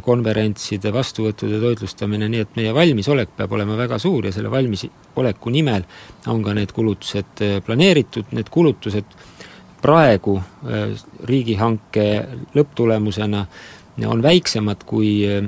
konverentside, 0.07 0.93
vastuvõttude 0.95 1.61
toitlustamine, 1.63 2.29
nii 2.31 2.45
et 2.47 2.57
meie 2.59 2.75
valmisolek 2.77 3.37
peab 3.39 3.53
olema 3.59 3.79
väga 3.79 3.99
suur 4.03 4.29
ja 4.29 4.35
selle 4.35 4.53
valmisoleku 4.53 5.53
nimel 5.55 5.87
on 6.31 6.43
ka 6.45 6.55
need 6.59 6.73
kulutused 6.77 7.45
planeeritud, 7.67 8.35
need 8.37 8.51
kulutused 8.53 9.19
praegu 9.83 10.39
äh, 10.39 10.97
riigihanke 11.29 12.07
lõpptulemusena 12.57 13.45
on 14.09 14.23
väiksemad, 14.25 14.85
kui 14.89 15.11
äh, 15.29 15.45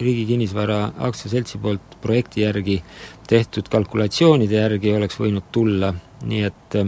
Riigi 0.00 0.26
Kinnisvara 0.28 0.92
Aktsiaseltsi 1.08 1.58
poolt 1.62 1.96
projekti 2.02 2.44
järgi 2.44 2.76
tehtud 3.28 3.68
kalkulatsioonide 3.72 4.58
järgi 4.60 4.92
oleks 4.94 5.18
võinud 5.20 5.50
tulla, 5.52 5.92
nii 6.24 6.44
et 6.44 6.78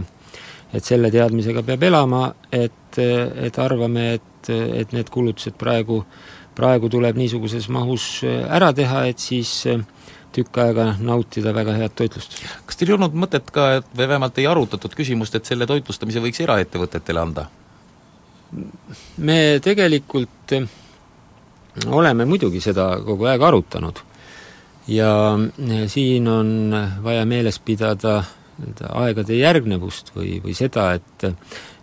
et 0.75 0.83
selle 0.83 1.11
teadmisega 1.11 1.63
peab 1.63 1.83
elama, 1.87 2.25
et, 2.51 2.97
et 2.99 3.59
arvame, 3.63 4.07
et, 4.17 4.49
et 4.51 4.91
need 4.95 5.09
kulutused 5.13 5.55
praegu, 5.59 6.01
praegu 6.57 6.89
tuleb 6.91 7.17
niisuguses 7.17 7.69
mahus 7.71 8.07
ära 8.25 8.73
teha, 8.75 9.05
et 9.07 9.23
siis 9.23 9.61
tükk 10.35 10.59
aega 10.61 10.89
nautida 10.99 11.53
väga 11.55 11.77
head 11.79 11.95
toitlustust. 11.97 12.43
kas 12.67 12.77
teil 12.77 12.91
ei 12.91 12.97
olnud 12.97 13.15
mõtet 13.17 13.47
ka, 13.53 13.69
et 13.79 13.87
või 13.93 14.09
vähemalt 14.11 14.41
ei 14.41 14.49
arutatud 14.49 14.97
küsimust, 14.97 15.37
et 15.39 15.47
selle 15.47 15.67
toitlustamise 15.69 16.21
võiks 16.23 16.43
eraettevõtetele 16.43 17.23
anda? 17.23 17.47
me 19.17 19.39
tegelikult 19.63 20.53
oleme 21.91 22.25
muidugi 22.25 22.61
seda 22.63 22.93
kogu 23.05 23.27
aeg 23.27 23.43
arutanud 23.43 23.99
ja 24.87 25.39
eh, 25.69 25.87
siin 25.87 26.27
on 26.27 26.75
vaja 27.03 27.25
meeles 27.25 27.59
pidada 27.59 28.21
aegade 28.89 29.35
järgnevust 29.37 30.15
või, 30.15 30.39
või 30.41 30.55
seda, 30.57 30.89
et 30.97 31.27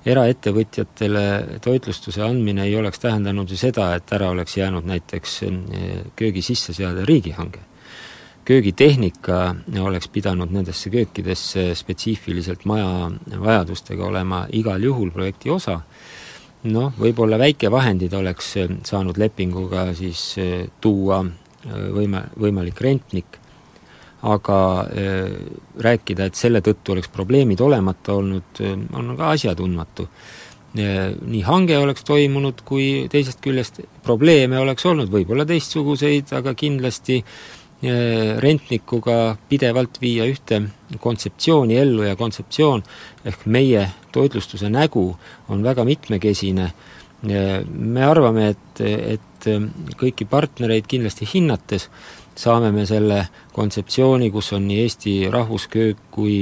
eraettevõtjatele 0.04 1.61
toitlustuse 1.64 2.23
andmine 2.25 2.66
ei 2.66 2.75
oleks 2.76 2.99
tähendanud 3.00 3.50
ju 3.50 3.56
seda, 3.56 3.92
et 3.94 4.11
ära 4.12 4.32
oleks 4.34 4.56
jäänud 4.58 4.88
näiteks 4.88 5.37
eh, 5.46 6.02
köögi 6.16 6.42
sisseseade 6.42 7.04
riigihange. 7.04 7.62
Köögitehnika 8.44 9.54
oleks 9.80 10.11
pidanud 10.12 10.50
nendesse 10.52 10.90
köökidesse 10.92 11.70
spetsiifiliselt 11.75 12.66
maja 12.68 13.08
vajadustega 13.40 14.04
olema 14.04 14.42
igal 14.52 14.82
juhul 14.84 15.14
projekti 15.14 15.49
osa, 15.50 15.78
noh, 16.68 16.92
võib-olla 17.00 17.38
väikevahendid 17.40 18.12
oleks 18.12 18.50
saanud 18.84 19.16
lepinguga 19.16 19.87
siis 19.96 20.34
tuua 20.84 21.23
eh, 21.66 21.88
võima-, 21.94 22.26
võimalik 22.40 22.80
rentnik, 22.85 23.40
aga 24.25 24.59
äh, 24.88 25.35
rääkida, 25.85 26.30
et 26.30 26.38
selle 26.40 26.62
tõttu 26.64 26.94
oleks 26.94 27.11
probleemid 27.12 27.61
olemata 27.61 28.16
olnud, 28.16 28.62
on 28.97 29.12
ka 29.18 29.35
asjatundmatu. 29.35 30.09
Nii 30.75 31.42
hange 31.47 31.76
oleks 31.78 32.02
toimunud, 32.02 32.64
kui 32.66 33.04
teisest 33.06 33.38
küljest 33.44 33.76
probleeme 34.02 34.59
oleks 34.59 34.83
olnud, 34.90 35.06
võib-olla 35.12 35.44
teistsuguseid, 35.47 36.33
aga 36.35 36.50
kindlasti 36.59 37.21
äh, 37.21 37.28
rentnikuga 38.40 39.37
pidevalt 39.49 39.99
viia 40.00 40.26
ühte 40.28 40.61
kontseptsiooni 41.00 41.76
ellu 41.76 42.06
ja 42.06 42.16
kontseptsioon 42.16 42.83
ehk 43.26 43.47
meie 43.47 43.87
toitlustuse 44.12 44.71
nägu 44.73 45.16
on 45.49 45.64
väga 45.64 45.85
mitmekesine, 45.85 46.71
me 47.25 48.04
arvame, 48.04 48.50
et, 48.54 48.80
et 48.85 49.21
kõiki 50.00 50.26
partnereid 50.30 50.86
kindlasti 50.90 51.28
hinnates 51.34 51.88
saame 52.34 52.72
me 52.74 52.82
selle 52.86 53.20
kontseptsiooni, 53.54 54.30
kus 54.34 54.52
on 54.56 54.66
nii 54.66 54.78
Eesti 54.82 55.12
rahvusköök 55.30 56.06
kui, 56.14 56.36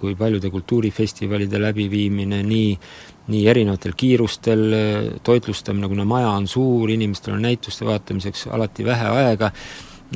kui 0.00 0.14
paljude 0.18 0.50
kultuurifestivalide 0.50 1.60
läbiviimine, 1.62 2.42
nii 2.42 2.78
nii 3.26 3.48
erinevatel 3.50 3.96
kiirustel 3.98 4.60
toitlustamine, 5.26 5.88
kuna 5.90 6.04
maja 6.06 6.28
on 6.30 6.44
suur, 6.46 6.90
inimestel 6.94 7.34
on 7.34 7.42
näituste 7.42 7.86
vaatamiseks 7.86 8.44
alati 8.54 8.84
vähe 8.86 9.08
aega, 9.10 9.50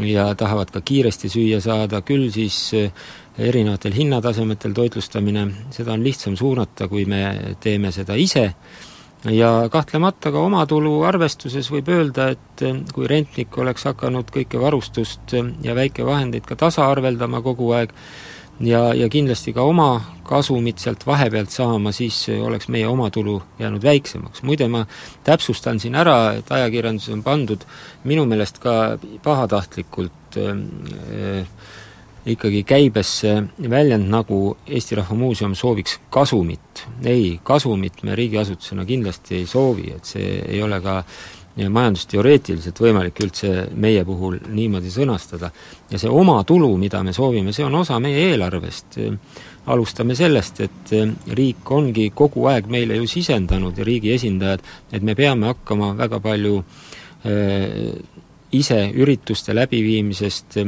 ja 0.07 0.29
tahavad 0.35 0.71
ka 0.71 0.81
kiiresti 0.81 1.29
süüa 1.29 1.61
saada, 1.63 2.03
küll 2.07 2.31
siis 2.31 2.59
eh, 2.79 2.93
erinevatel 3.39 3.95
hinnatasemetel 3.97 4.75
toitlustamine, 4.77 5.47
seda 5.75 5.95
on 5.97 6.05
lihtsam 6.05 6.37
suunata, 6.39 6.89
kui 6.89 7.05
me 7.11 7.57
teeme 7.61 7.93
seda 7.93 8.15
ise, 8.15 8.53
ja 9.25 9.69
kahtlemata 9.73 10.33
ka 10.33 10.41
omatulu 10.41 11.03
arvestuses 11.09 11.71
võib 11.73 11.89
öelda, 11.93 12.31
et 12.37 12.65
eh, 12.65 12.83
kui 12.95 13.09
rentnik 13.11 13.59
oleks 13.59 13.85
hakanud 13.91 14.33
kõike 14.33 14.61
varustust 14.61 15.35
eh, 15.37 15.55
ja 15.67 15.77
väikevahendeid 15.77 16.47
ka 16.49 16.57
tasaarveldama 16.57 17.43
kogu 17.45 17.73
aeg, 17.77 17.93
ja, 18.61 18.91
ja 18.95 19.09
kindlasti 19.13 19.53
ka 19.57 19.65
oma 19.67 19.91
kasumit 20.25 20.79
sealt 20.79 21.05
vahepealt 21.07 21.51
saama, 21.53 21.93
siis 21.93 22.23
oleks 22.41 22.69
meie 22.69 22.89
omatulu 22.89 23.41
jäänud 23.59 23.83
väiksemaks. 23.83 24.43
muide, 24.43 24.69
ma 24.69 24.87
täpsustan 25.25 25.81
siin 25.81 25.95
ära, 25.99 26.35
et 26.39 26.53
ajakirjanduses 26.53 27.15
on 27.15 27.23
pandud 27.27 27.65
minu 28.05 28.27
meelest 28.27 28.61
ka 28.63 28.99
pahatahtlikult 29.23 30.41
äh, 30.41 31.55
ikkagi 32.27 32.63
käibesse 32.69 33.37
väljend, 33.71 34.09
nagu 34.13 34.57
Eesti 34.67 34.99
Rahva 34.99 35.17
Muuseum 35.17 35.55
sooviks 35.55 36.01
kasumit. 36.11 36.87
ei, 37.05 37.41
kasumit 37.43 38.03
me 38.03 38.15
riigiasutusena 38.15 38.85
kindlasti 38.85 39.37
ei 39.37 39.47
soovi, 39.47 39.93
et 39.97 40.05
see 40.05 40.43
ei 40.49 40.63
ole 40.63 40.81
ka 40.81 40.99
äh, 40.99 41.41
majandusteoreetiliselt 41.69 42.79
võimalik 42.81 43.19
üldse 43.25 43.51
meie 43.75 44.05
puhul 44.07 44.39
niimoodi 44.49 44.91
sõnastada. 44.93 45.51
ja 45.91 45.99
see 45.99 46.11
omatulu, 46.11 46.77
mida 46.79 47.03
me 47.03 47.13
soovime, 47.13 47.53
see 47.53 47.65
on 47.65 47.75
osa 47.75 47.99
meie 48.01 48.31
eelarvest. 48.31 48.99
alustame 49.67 50.15
sellest, 50.15 50.61
et 50.61 50.93
riik 51.35 51.71
ongi 51.71 52.11
kogu 52.15 52.47
aeg 52.47 52.67
meile 52.67 52.97
ju 52.97 53.07
sisendanud 53.07 53.79
ja 53.79 53.85
riigi 53.85 54.13
esindajad, 54.13 54.63
et 54.93 55.03
me 55.03 55.15
peame 55.15 55.47
hakkama 55.47 55.95
väga 55.97 56.21
palju 56.21 56.65
äh, 57.25 57.93
ise 58.53 58.81
ürituste 58.95 59.55
läbiviimisest, 59.55 60.59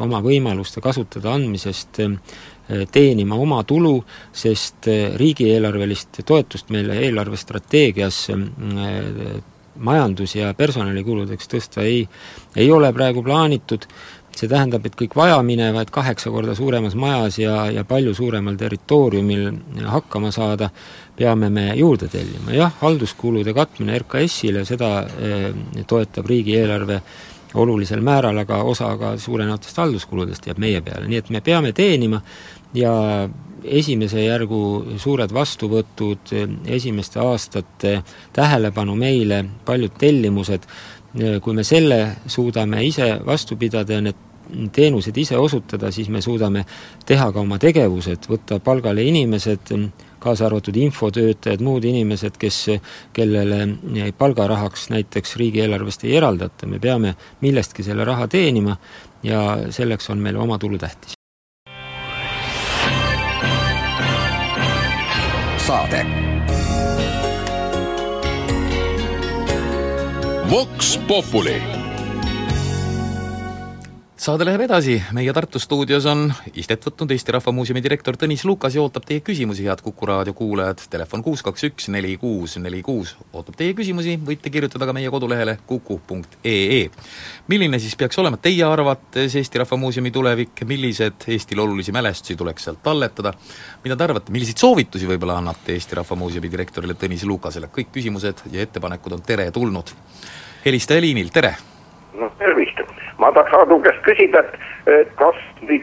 oma 0.00 0.22
võimaluste 0.24 0.80
kasutada 0.80 1.34
andmisest 1.36 2.00
teenima 2.92 3.36
oma 3.40 3.62
tulu, 3.68 3.98
sest 4.32 4.88
riigieelarvelist 5.20 6.22
toetust 6.28 6.72
meile 6.72 6.98
eelarvestrateegias 7.04 8.26
majandus- 9.78 10.34
ja 10.36 10.52
personalikuludeks 10.54 11.48
tõsta 11.48 11.84
ei, 11.86 12.08
ei 12.56 12.70
ole 12.70 12.92
praegu 12.92 13.22
plaanitud, 13.22 13.86
see 14.38 14.50
tähendab, 14.50 14.84
et 14.86 14.94
kõik 14.98 15.16
vajaminevad 15.18 15.90
kaheksa 15.94 16.30
korda 16.30 16.54
suuremas 16.54 16.94
majas 16.98 17.40
ja, 17.40 17.56
ja 17.74 17.84
palju 17.88 18.14
suuremal 18.14 18.58
territooriumil 18.58 19.48
hakkama 19.90 20.30
saada, 20.34 20.70
peame 21.18 21.50
me 21.50 21.72
juurde 21.78 22.06
tellima, 22.12 22.54
jah, 22.54 22.76
halduskulude 22.82 23.54
katmine 23.56 23.98
RKS-ile, 23.98 24.62
seda 24.68 24.92
eh, 25.18 25.48
toetab 25.90 26.30
riigieelarve 26.30 27.00
olulisel 27.58 28.00
määral, 28.04 28.38
aga 28.38 28.62
osa 28.68 28.92
ka 29.00 29.16
suurenevatest 29.18 29.82
halduskuludest 29.82 30.46
jääb 30.46 30.60
meie 30.62 30.80
peale, 30.84 31.08
nii 31.08 31.22
et 31.22 31.30
me 31.34 31.42
peame 31.44 31.72
teenima 31.72 32.20
ja 32.76 32.92
esimese 33.64 34.22
järgu 34.22 34.60
suured 35.00 35.32
vastuvõtud, 35.34 36.30
esimeste 36.66 37.20
aastate 37.22 38.02
tähelepanu 38.36 38.94
meile, 38.98 39.42
paljud 39.66 39.96
tellimused, 39.98 40.68
kui 41.42 41.56
me 41.56 41.64
selle 41.64 42.00
suudame 42.30 42.84
ise 42.86 43.16
vastu 43.26 43.56
pidada 43.58 43.98
ja 43.98 44.04
need 44.04 44.27
teenused 44.72 45.16
ise 45.16 45.38
osutada, 45.38 45.90
siis 45.92 46.08
me 46.08 46.22
suudame 46.24 46.64
teha 47.06 47.30
ka 47.32 47.40
oma 47.40 47.58
tegevused, 47.62 48.28
võtta 48.30 48.60
palgale 48.64 49.04
inimesed, 49.04 49.74
kaasa 50.18 50.46
arvatud 50.48 50.76
infotöötajad, 50.76 51.62
muud 51.64 51.84
inimesed, 51.84 52.38
kes, 52.40 52.64
kellele 53.16 53.60
palgarahaks 54.18 54.88
näiteks 54.94 55.36
riigieelarvest 55.40 56.04
ei 56.08 56.16
eraldata, 56.16 56.66
me 56.66 56.80
peame 56.82 57.14
millestki 57.40 57.86
selle 57.86 58.04
raha 58.08 58.28
teenima 58.28 58.76
ja 59.22 59.44
selleks 59.70 60.10
on 60.10 60.18
meile 60.24 60.42
oma 60.42 60.58
tulu 60.58 60.78
tähtis. 60.78 61.14
saade. 65.68 66.06
Vox 70.50 70.96
Populi 71.08 71.77
saade 74.28 74.44
läheb 74.44 74.60
edasi, 74.66 74.98
meie 75.16 75.32
Tartu 75.32 75.56
stuudios 75.62 76.04
on 76.10 76.26
istet 76.60 76.82
võtnud 76.84 77.14
Eesti 77.14 77.32
Rahva 77.32 77.52
Muuseumi 77.56 77.80
direktor 77.80 78.16
Tõnis 78.20 78.42
Lukas 78.44 78.74
ja 78.76 78.82
ootab 78.82 79.06
teie 79.08 79.22
küsimusi, 79.24 79.64
head 79.64 79.80
Kuku 79.80 80.04
raadio 80.10 80.34
kuulajad, 80.36 80.82
telefon 80.92 81.22
kuus 81.24 81.40
kaks 81.46 81.64
üks 81.70 81.86
neli 81.94 82.10
kuus 82.20 82.58
neli 82.60 82.82
kuus. 82.84 83.14
Ootab 83.32 83.56
teie 83.56 83.72
küsimusi, 83.78 84.18
võite 84.26 84.52
kirjutada 84.52 84.84
ka 84.84 84.92
meie 84.92 85.08
kodulehele 85.14 85.54
kuku.ee. 85.70 86.82
milline 87.48 87.80
siis 87.80 87.96
peaks 87.96 88.20
olema 88.20 88.36
teie 88.36 88.66
arvates 88.68 89.38
Eesti 89.40 89.62
Rahva 89.62 89.80
Muuseumi 89.80 90.12
tulevik, 90.12 90.60
millised 90.68 91.24
Eestile 91.32 91.64
olulisi 91.64 91.96
mälestusi 91.96 92.36
tuleks 92.36 92.68
sealt 92.68 92.82
talletada, 92.84 93.32
mida 93.86 93.96
te 93.96 94.08
arvate, 94.10 94.34
milliseid 94.34 94.60
soovitusi 94.60 95.08
võib-olla 95.08 95.38
annate 95.40 95.72
Eesti 95.78 96.02
Rahva 96.02 96.20
Muuseumi 96.20 96.52
direktorile 96.52 96.98
Tõnis 97.00 97.24
Lukasele, 97.24 97.72
kõik 97.72 97.96
küsimused 97.96 98.44
ja 98.52 98.68
ettepanekud 98.68 99.16
on 99.16 99.24
teretulnud. 99.32 99.96
helistaja 100.68 101.00
liinil, 101.00 101.32
tere! 101.32 101.56
noh, 102.18 102.32
tervist 102.38 102.67
ma 103.18 103.32
tahaks 103.32 103.54
Aadu 103.58 103.80
käest 103.82 104.02
küsida, 104.06 104.44
et 104.86 105.10
kas 105.18 105.38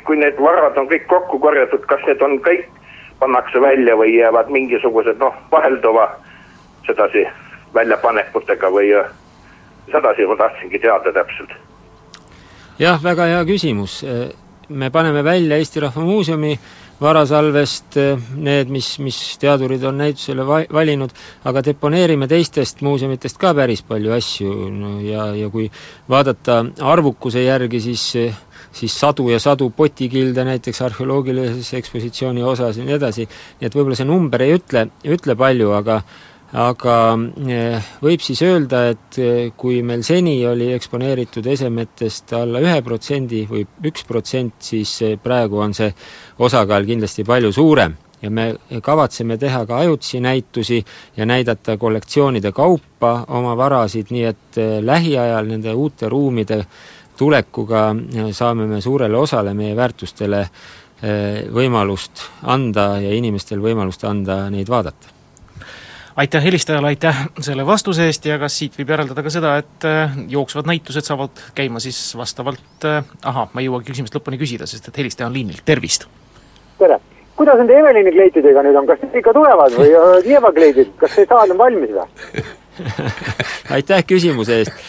kui 0.07 0.17
need 0.17 0.39
varad 0.39 0.77
on 0.77 0.87
kõik 0.91 1.07
kokku 1.11 1.39
korjatud, 1.39 1.85
kas 1.89 2.03
need 2.07 2.21
on 2.21 2.39
kõik, 2.45 2.67
pannakse 3.19 3.61
välja 3.61 3.95
või 3.95 4.15
jäävad 4.15 4.49
mingisugused 4.51 5.19
noh, 5.19 5.35
vahelduva 5.51 6.09
sedasi 6.87 7.25
väljapanekutega 7.73 8.71
või 8.71 8.91
äh, 8.95 9.11
sedasi 9.91 10.27
ma 10.27 10.35
tahtsingi 10.39 10.79
teada 10.79 11.13
täpselt. 11.13 11.51
jah, 12.79 13.03
väga 13.03 13.29
hea 13.31 13.45
küsimus. 13.45 14.03
Me 14.69 14.89
paneme 14.91 15.23
välja 15.23 15.57
Eesti 15.57 15.83
Rahva 15.83 16.01
Muuseumi 16.01 16.55
varasalvest 17.01 17.97
need, 18.39 18.69
mis, 18.71 18.93
mis 19.03 19.17
teadurid 19.41 19.83
on 19.83 19.97
näitusele 19.99 20.45
va-, 20.47 20.63
valinud, 20.73 21.11
aga 21.43 21.63
deponeerime 21.65 22.27
teistest 22.31 22.81
muuseumitest 22.85 23.39
ka 23.41 23.51
päris 23.57 23.83
palju 23.83 24.15
asju 24.15 24.69
no 24.71 24.97
ja, 25.03 25.27
ja 25.35 25.49
kui 25.51 25.67
vaadata 26.09 26.61
arvukuse 26.93 27.43
järgi, 27.43 27.83
siis 27.89 28.09
siis 28.75 28.91
sadu 28.99 29.29
ja 29.31 29.39
sadu 29.39 29.69
potikilde 29.71 30.43
näiteks 30.43 30.81
arheoloogilises 30.83 31.73
ekspositsiooni 31.79 32.43
osas 32.43 32.77
ja 32.77 32.83
nii 32.83 32.97
edasi, 32.97 33.27
nii 33.59 33.69
et 33.69 33.75
võib-olla 33.75 33.95
see 33.95 34.07
number 34.09 34.43
ei 34.43 34.57
ütle, 34.57 34.89
ütle 35.15 35.35
palju, 35.39 35.69
aga 35.77 36.01
aga 36.55 36.95
eh, 37.51 37.87
võib 38.03 38.23
siis 38.23 38.39
öelda, 38.45 38.85
et 38.93 39.19
eh, 39.19 39.51
kui 39.57 39.81
meil 39.83 40.05
seni 40.07 40.37
oli 40.47 40.69
eksponeeritud 40.75 41.45
esemetest 41.51 42.31
alla 42.37 42.61
ühe 42.63 42.77
protsendi 42.85 43.43
või 43.49 43.65
üks 43.89 44.05
protsent, 44.07 44.55
siis 44.63 44.93
eh, 45.03 45.15
praegu 45.21 45.59
on 45.59 45.75
see 45.75 45.91
osakaal 46.39 46.87
kindlasti 46.87 47.25
palju 47.27 47.51
suurem. 47.55 47.97
Ja 48.23 48.31
me 48.31 48.45
kavatseme 48.81 49.35
teha 49.37 49.65
ka 49.67 49.81
ajutisi 49.83 50.21
näitusi 50.23 50.79
ja 51.17 51.25
näidata 51.27 51.75
kollektsioonide 51.77 52.53
kaupa 52.55 53.11
oma 53.35 53.53
varasid, 53.59 54.09
nii 54.15 54.23
et 54.25 54.59
lähiajal 54.87 55.51
nende 55.51 55.75
uute 55.75 56.09
ruumide 56.09 56.63
tulekuga 57.19 57.89
saame 58.33 58.65
me 58.71 58.79
suurele 58.81 59.19
osale 59.19 59.53
meie 59.53 59.75
väärtustele 59.77 60.45
võimalust 61.53 62.23
anda 62.55 62.95
ja 63.03 63.11
inimestel 63.13 63.61
võimalust 63.61 64.07
anda 64.07 64.45
neid 64.49 64.71
vaadata 64.71 65.14
aitäh 66.15 66.43
helistajale, 66.43 66.87
aitäh 66.87 67.17
selle 67.43 67.65
vastuse 67.65 68.05
eest 68.07 68.25
ja 68.25 68.37
kas 68.39 68.55
siit 68.59 68.77
võib 68.79 68.93
järeldada 68.93 69.23
ka 69.23 69.31
seda, 69.33 69.55
et 69.61 69.87
äh, 69.87 70.15
jooksvad 70.31 70.67
näitused 70.69 71.07
saavad 71.07 71.41
käima 71.55 71.81
siis 71.83 71.99
vastavalt, 72.17 72.87
äh, 72.87 73.01
ahah, 73.23 73.49
ma 73.53 73.63
ei 73.63 73.67
jõuagi 73.67 73.91
küsimust 73.91 74.15
lõpuni 74.15 74.39
küsida, 74.39 74.67
sest 74.69 74.87
et 74.89 75.01
helistaja 75.03 75.27
on 75.29 75.35
liinil, 75.35 75.59
tervist! 75.67 76.07
tere! 76.79 76.99
kuidas 77.35 77.59
nende 77.59 77.75
Evelini 77.75 78.13
kleitidega 78.15 78.63
nüüd 78.63 78.77
on, 78.79 78.85
kas 78.87 79.01
need 79.03 79.17
ikka 79.19 79.33
tulevad 79.35 79.73
või 79.75 79.89
Lieva 80.23 80.53
kleidid, 80.55 80.93
kas 81.01 81.17
see 81.17 81.27
saal 81.27 81.51
on 81.51 81.59
valmis 81.59 81.91
või? 81.97 82.45
aitäh 83.75 84.05
küsimuse 84.07 84.61
eest! 84.63 84.85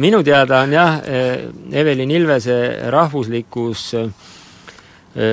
minu 0.00 0.20
teada 0.24 0.62
on 0.66 0.72
jah, 0.76 1.00
Evelin 1.72 2.12
Ilvese 2.12 2.58
rahvuslikus 2.92 3.88
äh, 3.96 4.10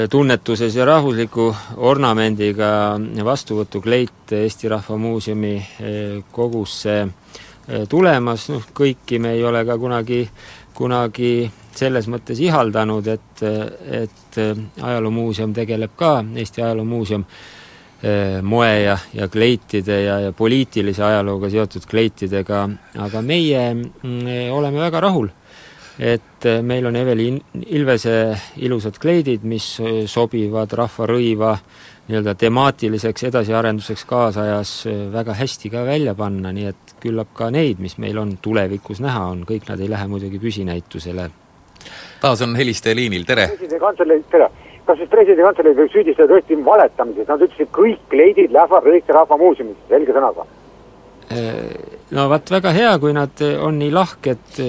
tunnetuses 0.09 0.75
ja 0.75 0.85
rahvusliku 0.87 1.49
ornamendiga 1.77 2.95
vastuvõtukleit 3.23 4.31
Eesti 4.31 4.69
Rahva 4.71 4.97
Muuseumi 4.97 5.55
kogusse 6.31 6.95
tulemas, 7.89 8.47
noh 8.53 8.63
kõiki 8.73 9.19
me 9.19 9.35
ei 9.35 9.43
ole 9.43 9.65
ka 9.67 9.77
kunagi, 9.77 10.21
kunagi 10.73 11.51
selles 11.75 12.07
mõttes 12.07 12.39
ihaldanud, 12.39 13.07
et, 13.07 13.43
et 13.43 14.39
Ajaloomuuseum 14.81 15.53
tegeleb 15.53 15.95
ka, 15.97 16.17
Eesti 16.35 16.63
Ajaloomuuseum, 16.63 17.25
moe 18.45 18.73
ja, 18.83 18.97
ja 19.13 19.27
kleitide 19.31 20.01
ja, 20.03 20.19
ja 20.27 20.33
poliitilise 20.35 21.03
ajalooga 21.03 21.49
seotud 21.49 21.87
kleitidega, 21.89 22.67
aga 23.01 23.21
meie 23.25 23.63
mm, 23.73 24.51
oleme 24.53 24.83
väga 24.83 25.01
rahul 25.07 25.31
et 25.99 26.45
äh, 26.45 26.61
meil 26.61 26.85
on 26.85 26.95
Eveli 26.95 27.29
Ilvese 27.65 28.35
ilusad 28.57 28.99
kleidid, 28.99 29.45
mis 29.47 29.77
äh, 29.79 30.03
sobivad 30.11 30.73
rahvarõiva 30.75 31.53
nii-öelda 32.09 32.35
temaatiliseks 32.37 33.29
edasiarenduseks 33.29 34.03
kaasajas 34.09 34.73
äh, 34.91 35.05
väga 35.13 35.37
hästi 35.39 35.71
ka 35.71 35.85
välja 35.87 36.15
panna, 36.15 36.51
nii 36.55 36.67
et 36.71 36.95
küllap 37.03 37.31
ka 37.37 37.49
neid, 37.53 37.79
mis 37.79 37.97
meil 38.01 38.19
on 38.19 38.35
tulevikus 38.41 38.99
näha 39.03 39.23
on, 39.31 39.45
kõik 39.47 39.69
nad 39.69 39.79
ei 39.79 39.89
lähe 39.91 40.07
muidugi 40.11 40.39
püsinäitusele. 40.39 41.29
taas 42.21 42.41
on 42.41 42.55
helistaja 42.55 42.95
liinil, 42.95 43.23
tere! 43.25 43.47
presidendi 43.53 43.79
kantselei, 43.79 44.21
tere! 44.31 44.51
kas 44.85 44.99
siis 44.99 45.09
presidendi 45.09 45.47
kantselei 45.47 45.79
võib 45.79 45.95
süüdistada 45.95 46.35
tõesti 46.35 46.59
valetamises, 46.65 47.27
nad 47.31 47.41
ütlesid, 47.41 47.71
kõik 47.71 48.03
kleidid 48.11 48.51
lähevad 48.51 48.91
Eesti 48.91 49.15
Rahva 49.15 49.39
Muuseumisse, 49.39 49.87
selge 49.89 50.13
sõnaga 50.13 50.45
no 52.15 52.27
vaat 52.29 52.51
väga 52.53 52.73
hea, 52.75 52.95
kui 53.01 53.13
nad 53.15 53.41
on 53.59 53.79
nii 53.81 53.91
lahked, 53.93 54.59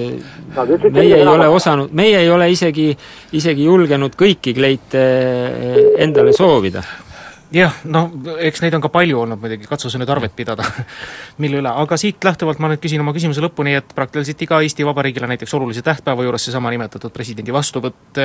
meie 0.91 1.19
ei 1.19 1.27
ole 1.27 1.47
osanud, 1.47 1.93
meie 1.93 2.23
ei 2.23 2.31
ole 2.33 2.49
isegi, 2.51 2.89
isegi 3.37 3.67
julgenud 3.67 4.17
kõiki 4.17 4.55
kleite 4.57 5.03
endale 6.01 6.33
soovida 6.33 6.83
jah, 7.53 7.75
noh, 7.87 8.09
eks 8.43 8.61
neid 8.63 8.75
on 8.75 8.83
ka 8.83 8.89
palju 8.91 9.19
olnud 9.21 9.39
muidugi, 9.39 9.67
katsu 9.69 9.91
sa 9.91 9.99
nüüd 10.01 10.09
arvet 10.11 10.33
pidada 10.35 10.65
mille 11.41 11.61
üle, 11.61 11.71
aga 11.83 11.97
siit 11.99 12.23
lähtuvalt 12.27 12.59
ma 12.63 12.71
nüüd 12.71 12.81
küsin 12.83 13.03
oma 13.03 13.13
küsimuse 13.15 13.43
lõpuni, 13.43 13.77
et 13.79 13.93
praktiliselt 13.95 14.41
iga 14.43 14.59
Eesti 14.65 14.85
Vabariigile 14.87 15.29
näiteks 15.31 15.53
olulise 15.57 15.83
tähtpäeva 15.85 16.25
juures 16.27 16.47
seesama 16.47 16.71
nimetatud 16.73 17.13
presidendi 17.15 17.55
vastuvõtt, 17.55 18.19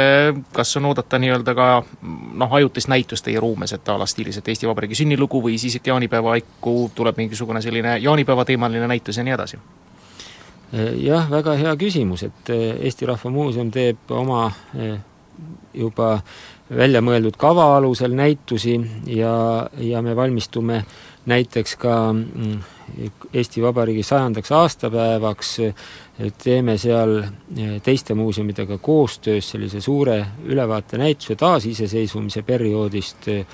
kas 0.57 0.77
on 0.81 0.91
oodata 0.91 1.21
nii-öelda 1.23 1.55
ka 1.59 1.69
noh, 2.03 2.57
ajutist 2.59 2.91
näitust 2.93 3.27
teie 3.29 3.41
ruumes, 3.43 3.75
et 3.77 3.93
a 3.93 3.99
la 4.01 4.09
stiilis, 4.11 4.41
et 4.41 4.51
Eesti 4.53 4.71
Vabariigi 4.71 5.03
sünnilugu 5.05 5.43
või 5.45 5.59
siis, 5.63 5.79
et 5.79 5.93
jaanipäeva 5.93 6.37
haiku 6.37 6.91
tuleb 6.95 7.23
mingisugune 7.23 7.63
selline 7.63 7.99
jaanipäeva 8.03 8.45
teemaline 8.49 8.91
näitus 8.91 9.21
ja 9.21 9.27
nii 9.27 9.39
edasi? 9.39 9.63
jah, 10.73 11.31
väga 11.31 11.55
hea 11.61 11.73
küsimus, 11.77 12.23
et 12.25 12.53
Eesti 12.57 13.07
Rahva 13.07 13.31
Muuseum 13.31 13.71
teeb 13.71 14.13
oma 14.17 14.47
eh, 14.73 14.97
juba 15.75 16.15
välja 16.77 17.03
mõeldud 17.05 17.37
kava 17.41 17.73
alusel 17.77 18.15
näitusi 18.17 18.77
ja, 19.11 19.33
ja 19.79 20.03
me 20.03 20.17
valmistume 20.17 20.83
näiteks 21.27 21.77
ka 21.81 21.97
mm, 22.13 22.61
Eesti 23.33 23.63
Vabariigi 23.63 24.03
sajandaks 24.05 24.53
aastapäevaks, 24.53 25.53
teeme 26.43 26.77
seal 26.79 27.23
eh, 27.23 27.77
teiste 27.83 28.15
muuseumidega 28.15 28.79
koostöös 28.79 29.51
sellise 29.51 29.81
suure 29.81 30.19
ülevaatenäituse 30.45 31.37
taasiseseisvumise 31.41 32.43
perioodist, 32.43 33.29
eh, 33.29 33.47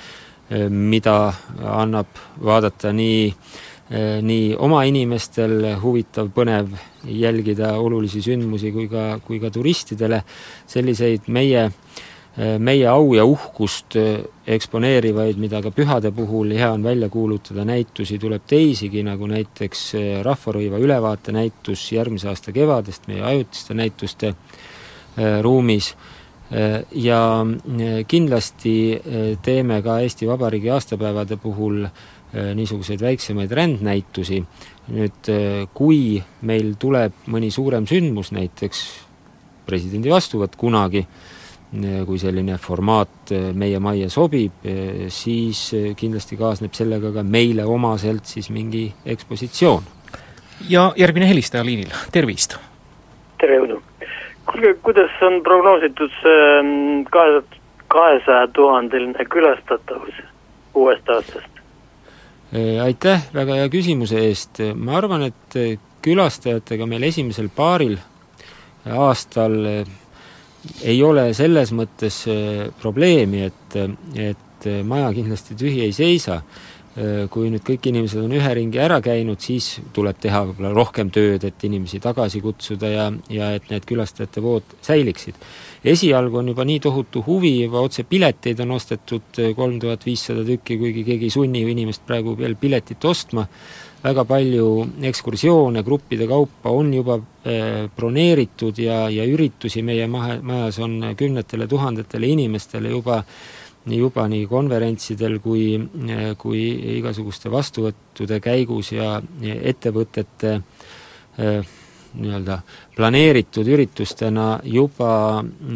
mida 0.69 1.33
annab 1.63 2.19
vaadata 2.45 2.93
nii 2.93 3.27
eh, 3.29 4.19
nii 4.23 4.57
oma 4.59 4.83
inimestel 4.89 5.75
huvitav, 5.83 6.33
põnev 6.35 6.73
jälgida 7.05 7.77
olulisi 7.79 8.23
sündmusi 8.25 8.73
kui 8.73 8.89
ka, 8.89 9.21
kui 9.25 9.41
ka 9.41 9.53
turistidele. 9.55 10.23
Selliseid 10.67 11.29
meie 11.29 11.69
äh, 11.69 11.73
meie 12.39 12.87
au 12.87 13.15
ja 13.17 13.25
uhkust 13.27 13.97
äh, 13.99 14.21
eksponeerivaid, 14.47 15.39
mida 15.43 15.59
ka 15.63 15.73
pühade 15.75 16.13
puhul 16.15 16.53
hea 16.55 16.71
on 16.71 16.85
välja 16.87 17.09
kuulutada, 17.11 17.65
näitusi 17.67 18.19
tuleb 18.19 18.45
teisigi, 18.47 19.03
nagu 19.07 19.27
näiteks 19.31 19.83
äh, 19.99 20.11
Rahvarõiva 20.27 20.79
ülevaatenäitus 20.79 21.89
järgmise 21.97 22.31
aasta 22.31 22.55
kevadest 22.55 23.09
meie 23.11 23.25
ajutiste 23.27 23.75
näituste 23.79 24.33
äh, 24.35 25.41
ruumis. 25.43 25.95
Ja 26.97 27.45
kindlasti 28.09 28.71
teeme 29.45 29.83
ka 29.85 29.99
Eesti 30.01 30.25
Vabariigi 30.25 30.71
aastapäevade 30.73 31.37
puhul 31.37 31.83
niisuguseid 32.57 33.03
väiksemaid 33.05 33.53
rändnäitusi, 33.53 34.39
nüüd 34.97 35.29
kui 35.77 36.23
meil 36.49 36.71
tuleb 36.81 37.21
mõni 37.29 37.51
suurem 37.53 37.85
sündmus, 37.85 38.33
näiteks 38.33 38.81
presidendi 39.69 40.09
vastuvõtt 40.09 40.57
kunagi, 40.57 41.05
kui 42.07 42.17
selline 42.17 42.57
formaat 42.57 43.33
äh, 43.37 43.51
meie 43.53 43.79
majja 43.81 44.09
sobib, 44.09 44.65
äh, 44.65 45.09
siis 45.13 45.69
äh, 45.77 45.91
kindlasti 45.97 46.39
kaasneb 46.41 46.73
sellega 46.73 47.13
ka 47.13 47.23
meile 47.23 47.67
omaselt 47.69 48.25
siis 48.25 48.49
mingi 48.51 48.87
ekspositsioon. 49.05 49.83
ja 50.69 50.93
järgmine 50.97 51.29
helistaja 51.29 51.65
liinil, 51.65 51.93
tervist! 52.13 52.57
tere, 53.41 53.61
Udu! 53.61 53.83
kuulge, 54.49 54.75
kuidas 54.83 55.13
on 55.23 55.43
prognoositud 55.45 56.11
see 56.23 56.41
ähm, 56.57 57.05
kahe, 57.13 57.43
kahesaja 57.89 58.49
tuhandeline 58.49 59.29
külastatavus 59.29 60.25
uuest 60.75 61.11
aastast? 61.11 61.53
Aitäh 62.83 63.29
väga 63.35 63.61
hea 63.61 63.69
küsimuse 63.69 64.25
eest, 64.25 64.63
ma 64.75 64.97
arvan, 64.97 65.27
et 65.29 65.81
külastajatega 66.01 66.87
meil 66.89 67.05
esimesel 67.11 67.51
paaril 67.53 67.99
aastal 68.89 69.59
ei 70.83 71.03
ole 71.03 71.31
selles 71.35 71.73
mõttes 71.77 72.25
probleemi, 72.81 73.45
et, 73.49 73.79
et 74.15 74.69
maja 74.85 75.13
kindlasti 75.17 75.57
tühi 75.59 75.85
ei 75.87 75.95
seisa. 75.97 76.41
Äh, 76.43 76.68
kui 77.31 77.51
nüüd 77.53 77.63
kõik 77.63 77.85
inimesed 77.91 78.25
on 78.25 78.33
ühe 78.35 78.53
ringi 78.59 78.81
ära 78.83 78.97
käinud, 79.05 79.39
siis 79.43 79.77
tuleb 79.95 80.19
teha 80.19 80.41
võib-olla 80.49 80.73
rohkem 80.75 81.13
tööd, 81.15 81.45
et 81.47 81.65
inimesi 81.69 82.01
tagasi 82.03 82.41
kutsuda 82.43 82.91
ja, 82.91 83.05
ja 83.31 83.51
et 83.55 83.69
need 83.71 83.87
külastajate 83.87 84.43
vood 84.43 84.75
säiliksid. 84.83 85.37
esialgu 85.85 86.41
on 86.41 86.49
juba 86.51 86.65
nii 86.67 86.81
tohutu 86.83 87.23
huvi, 87.27 87.53
juba 87.63 87.85
otse 87.87 88.03
pileteid 88.09 88.61
on 88.65 88.75
ostetud 88.75 89.39
äh, 89.39 89.53
kolm 89.57 89.79
tuhat 89.79 90.07
viissada 90.07 90.43
tükki, 90.45 90.79
kuigi 90.79 91.05
keegi 91.07 91.29
ei 91.29 91.37
sunni 91.37 91.63
ju 91.63 91.69
inimest 91.75 92.03
praegu 92.07 92.35
veel 92.39 92.57
piletit 92.59 93.05
ostma, 93.05 93.47
väga 94.03 94.25
palju 94.25 94.67
ekskursioone 95.13 95.85
gruppide 95.87 96.27
kaupa 96.27 96.73
on 96.75 96.91
juba 96.95 97.21
äh, 97.21 97.87
broneeritud 97.95 98.83
ja, 98.83 99.05
ja 99.13 99.29
üritusi 99.29 99.85
meie 99.87 100.11
mahe, 100.11 100.41
majas 100.43 100.83
on 100.83 101.13
kümnetele 101.19 101.71
tuhandetele 101.71 102.35
inimestele 102.35 102.91
juba 102.97 103.23
äh, 103.23 103.68
nii 103.89 103.99
juba 103.99 104.27
nii 104.29 104.47
konverentsidel 104.51 105.39
kui, 105.45 105.79
kui 106.39 106.63
igasuguste 106.99 107.51
vastuvõttude 107.53 108.41
käigus 108.45 108.93
ja 108.93 109.19
ettevõtete 109.43 110.55
eh, 111.39 111.77
nii-öelda 112.19 112.59
planeeritud 112.97 113.69
üritustena 113.69 114.59
juba 114.65 115.13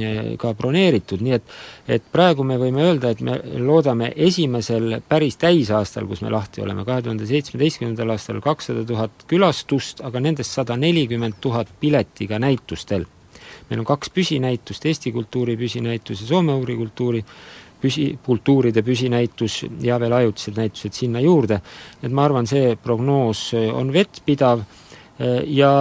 eh, 0.01 0.35
ka 0.41 0.53
broneeritud, 0.59 1.23
nii 1.23 1.37
et 1.37 1.55
et 1.97 2.05
praegu 2.13 2.45
me 2.47 2.57
võime 2.61 2.85
öelda, 2.87 3.13
et 3.13 3.21
me 3.21 3.39
loodame 3.61 4.13
esimesel 4.17 5.01
päris 5.09 5.37
täisaastal, 5.41 6.07
kus 6.09 6.23
me 6.23 6.31
lahti 6.33 6.63
oleme, 6.63 6.87
kahe 6.89 7.03
tuhande 7.05 7.27
seitsmeteistkümnendal 7.29 8.15
aastal 8.15 8.41
kakssada 8.45 8.85
tuhat 8.89 9.27
külastust, 9.31 10.01
aga 10.05 10.23
nendest 10.23 10.55
sada 10.55 10.77
nelikümmend 10.77 11.41
tuhat 11.41 11.69
piletiga 11.81 12.39
näitustel. 12.39 13.07
meil 13.71 13.81
on 13.81 13.87
kaks 13.87 14.11
püsinäitust, 14.11 14.85
Eesti 14.87 15.13
kultuuri 15.13 15.57
püsinäitus 15.57 16.21
ja 16.21 16.27
Soome 16.27 16.53
uurikultuuri 16.55 17.25
püsi, 17.83 18.07
kultuuride 18.25 18.85
püsinäitus 18.87 19.63
ja 19.83 19.99
veel 20.01 20.15
ajutised 20.23 20.59
näitused 20.61 20.97
sinna 20.97 21.21
juurde, 21.21 21.61
et 22.03 22.13
ma 22.13 22.27
arvan, 22.29 22.49
see 22.49 22.77
prognoos 22.81 23.51
on 23.75 23.93
vettpidav 23.95 24.65
ja 25.51 25.73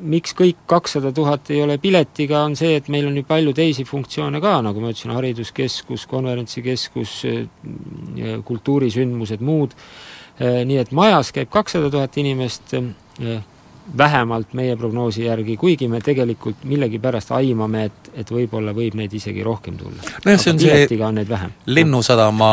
miks 0.00 0.34
kõik 0.36 0.62
kakssada 0.70 1.12
tuhat 1.12 1.50
ei 1.52 1.60
ole 1.62 1.76
piletiga, 1.80 2.44
on 2.46 2.56
see, 2.58 2.76
et 2.78 2.88
meil 2.92 3.08
on 3.08 3.16
ju 3.18 3.24
palju 3.28 3.52
teisi 3.56 3.84
funktsioone 3.88 4.40
ka, 4.42 4.56
nagu 4.64 4.80
ma 4.80 4.92
ütlesin, 4.92 5.12
hariduskeskus, 5.16 6.06
konverentsikeskus, 6.10 7.14
kultuurisündmused, 8.48 9.44
muud, 9.44 9.76
nii 10.40 10.78
et 10.80 10.92
majas 10.96 11.32
käib 11.36 11.50
kakssada 11.52 11.90
tuhat 11.92 12.16
inimest, 12.22 12.76
vähemalt 13.98 14.52
meie 14.54 14.76
prognoosi 14.76 15.24
järgi, 15.24 15.56
kuigi 15.60 15.88
me 15.90 16.00
tegelikult 16.04 16.64
millegipärast 16.68 17.32
aimame, 17.36 17.84
et, 17.90 18.10
et 18.22 18.30
võib-olla 18.30 18.74
võib 18.76 18.94
neid 18.98 19.14
isegi 19.16 19.42
rohkem 19.46 19.78
tulla. 19.80 20.04
nojah, 20.24 20.42
see 20.42 20.52
on 20.52 20.60
see 20.62 21.00
on 21.00 21.18
neid 21.18 21.30
vähem. 21.30 21.54
lennusadama 21.66 22.50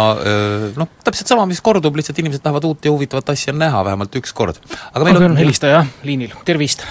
noh, 0.77 0.89
täpselt 1.03 1.33
sama, 1.33 1.45
mis 1.49 1.61
kordub, 1.61 1.99
lihtsalt 1.99 2.19
inimesed 2.23 2.43
tahavad 2.45 2.65
uut 2.69 2.85
ja 2.85 2.93
huvitavat 2.95 3.35
asja 3.35 3.53
näha 3.53 3.83
vähemalt 3.85 4.15
üks 4.21 4.33
kord. 4.33 4.61
aga 4.93 5.03
meil 5.05 5.21
aga 5.21 5.31
on 5.31 5.37
helistaja 5.37 5.85
liinil, 6.07 6.33
tervist! 6.45 6.85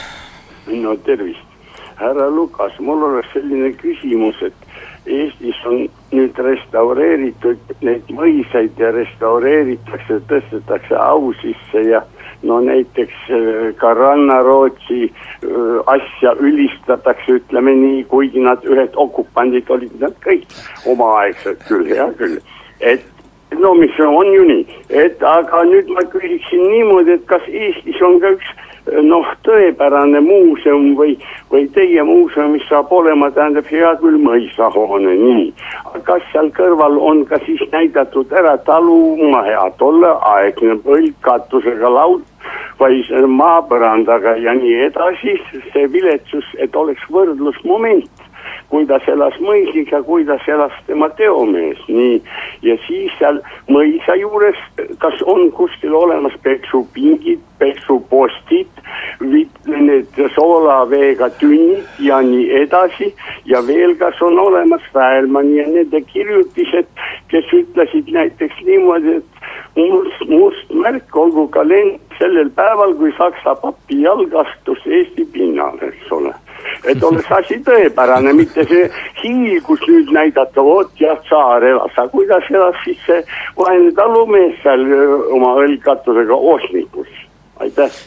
no 0.70 0.96
tervist! 1.06 1.42
härra 1.96 2.28
Lukas, 2.30 2.76
mul 2.78 3.02
oleks 3.02 3.32
selline 3.32 3.72
küsimus, 3.80 4.40
et 4.44 4.66
Eestis 5.06 5.58
on 5.70 5.84
nüüd 6.10 6.38
restaureeritud 6.42 7.76
neid 7.86 8.08
mõisaid 8.10 8.80
ja 8.82 8.90
restaureeritakse, 8.94 10.18
tõstetakse 10.30 10.98
au 10.98 11.30
sisse 11.38 11.84
ja 11.86 12.02
no 12.42 12.60
näiteks 12.60 13.30
äh, 13.30 13.74
ka 13.80 13.94
Ranna-Rootsi 13.94 15.02
äh, 15.08 15.80
asja 15.86 16.34
ülistatakse, 16.40 17.40
ütleme 17.40 17.74
nii, 17.74 18.04
kuigi 18.12 18.44
nad 18.44 18.64
ühed 18.64 18.94
okupandid 18.94 19.70
olid 19.70 20.00
nad 20.00 20.16
kõik 20.24 20.46
omaaegsed 20.86 21.62
küll, 21.68 21.88
hea 21.92 22.08
küll, 22.20 22.38
et 22.80 23.04
no 23.58 23.74
mis 23.74 24.00
on 24.00 24.32
ju 24.34 24.44
nii, 24.50 24.64
et 24.90 25.22
aga 25.22 25.62
nüüd 25.70 25.90
ma 25.94 26.04
küsiksin 26.12 26.64
niimoodi, 26.70 27.16
et 27.16 27.26
kas 27.30 27.44
Eestis 27.48 28.00
on 28.04 28.18
ka 28.20 28.34
üks 28.36 28.54
noh, 29.02 29.26
tõepärane 29.46 30.20
muuseum 30.24 30.92
või, 30.98 31.16
või 31.52 31.66
teie 31.74 32.02
muuseum, 32.06 32.54
mis 32.56 32.66
saab 32.68 32.92
olema, 32.92 33.30
tähendab 33.34 33.68
hea 33.70 33.92
küll 34.02 34.18
mõisahoone, 34.22 35.16
nii. 35.22 35.46
kas 36.06 36.22
seal 36.32 36.50
kõrval 36.56 36.98
on 37.00 37.24
ka 37.26 37.40
siis 37.46 37.62
näidatud 37.72 38.32
ära 38.32 38.56
talumaja, 38.68 39.66
tolleaegne 39.80 40.78
põldkatusega 40.86 41.90
laud 41.92 42.24
või 42.80 43.02
maapõrandaga 43.40 44.36
ja 44.42 44.54
nii 44.54 44.76
edasi, 44.90 45.38
see 45.72 45.88
viletsus, 45.92 46.46
et 46.62 46.76
oleks 46.76 47.02
võrdlusmoment 47.10 48.25
kuidas 48.68 49.02
elas 49.08 49.36
mõisnik 49.40 49.92
ja 49.92 50.02
kuidas 50.02 50.42
elas 50.48 50.74
tema 50.86 51.08
teomees, 51.18 51.78
nii. 51.88 52.22
ja 52.62 52.76
siis 52.86 53.12
seal 53.20 53.38
mõisa 53.70 54.16
juures, 54.18 54.58
kas 55.02 55.22
on 55.26 55.50
kuskil 55.54 55.94
olemas 55.94 56.34
peksupingid, 56.42 57.42
peksupostid, 57.58 58.82
need 59.20 60.18
soolaveega 60.34 61.30
tünnid 61.40 62.00
ja 62.02 62.20
nii 62.24 62.48
edasi. 62.62 63.12
Ja 63.46 63.62
veel, 63.66 63.94
kas 64.00 64.20
on 64.22 64.38
olemas 64.38 64.82
Väelmanni 64.94 65.60
ja 65.60 65.68
nende 65.68 66.00
kirjutised, 66.10 66.90
kes 67.32 67.52
ütlesid 67.52 68.10
näiteks 68.12 68.60
niimoodi, 68.66 69.20
et 69.20 69.46
must, 69.76 70.26
must 70.28 70.74
märk 70.74 71.16
olgu 71.16 71.46
kalend 71.54 72.18
sellel 72.18 72.50
päeval, 72.56 72.96
kui 72.98 73.14
Saksa 73.18 73.54
papi 73.62 74.02
jalg 74.02 74.34
astus 74.44 74.84
Eesti 74.86 75.28
pinnale, 75.32 75.92
eks 75.92 76.12
ole 76.12 76.34
et 76.84 77.02
oleks 77.02 77.30
asi 77.38 77.60
tõepärane, 77.66 78.32
mitte 78.36 78.66
see 78.68 78.88
hiil, 79.22 79.60
kus 79.66 79.82
nüüd 79.88 80.10
näidata, 80.14 80.64
vot 80.64 80.92
jah, 81.00 81.18
tsaar 81.28 81.64
elas, 81.66 81.94
aga 81.96 82.08
kuidas 82.14 82.50
elas 82.52 82.76
siis 82.84 83.00
see 83.06 83.22
vaene 83.58 83.94
talumees 83.96 84.58
seal 84.64 84.84
oma 85.36 85.56
õlgkatusega 85.64 86.42
Osnikus, 86.56 87.24
aitäh! 87.62 88.04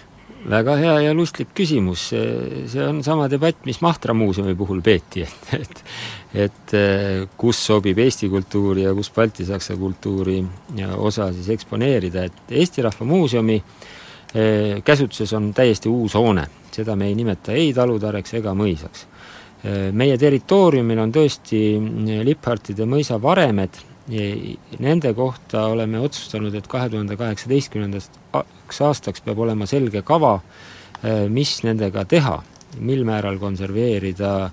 Väga 0.50 0.78
hea 0.80 0.94
ja 1.04 1.12
lustlik 1.14 1.50
küsimus, 1.52 2.06
see 2.14 2.84
on 2.86 3.02
sama 3.04 3.26
debatt, 3.32 3.66
mis 3.68 3.82
Mahtra 3.84 4.16
muuseumi 4.16 4.56
puhul 4.56 4.80
peeti, 4.82 5.26
et, 5.60 5.60
et 5.60 5.84
et 6.30 6.74
kus 7.38 7.58
sobib 7.66 7.98
Eesti 8.00 8.30
kultuuri 8.30 8.84
ja 8.86 8.94
kus 8.94 9.10
baltisaksa 9.16 9.76
kultuuri 9.80 10.44
osa 10.98 11.32
siis 11.34 11.50
eksponeerida, 11.58 12.28
et 12.30 12.54
Eesti 12.62 12.86
Rahva 12.86 13.06
Muuseumi 13.06 13.58
käsutuses 14.86 15.34
on 15.34 15.50
täiesti 15.58 15.90
uus 15.90 16.14
hoone 16.14 16.46
seda 16.80 16.96
me 16.96 17.10
ei 17.12 17.18
nimeta 17.20 17.54
ei 17.56 17.74
talutareks 17.76 18.40
ega 18.40 18.56
mõisaks. 18.58 19.06
meie 19.92 20.16
territooriumil 20.18 21.00
on 21.04 21.12
tõesti 21.12 21.60
Lipphartide 22.24 22.86
mõisa 22.88 23.18
varemed, 23.22 23.76
nende 24.80 25.14
kohta 25.14 25.66
oleme 25.68 26.00
otsustanud, 26.00 26.56
et 26.56 26.68
kahe 26.68 26.90
tuhande 26.90 27.18
kaheksateistkümnendaks 27.20 28.82
aastaks 28.82 29.22
peab 29.26 29.40
olema 29.44 29.68
selge 29.70 30.02
kava, 30.02 30.40
mis 31.30 31.58
nendega 31.68 32.06
teha, 32.06 32.40
mil 32.80 33.04
määral 33.06 33.38
konserveerida 33.42 34.50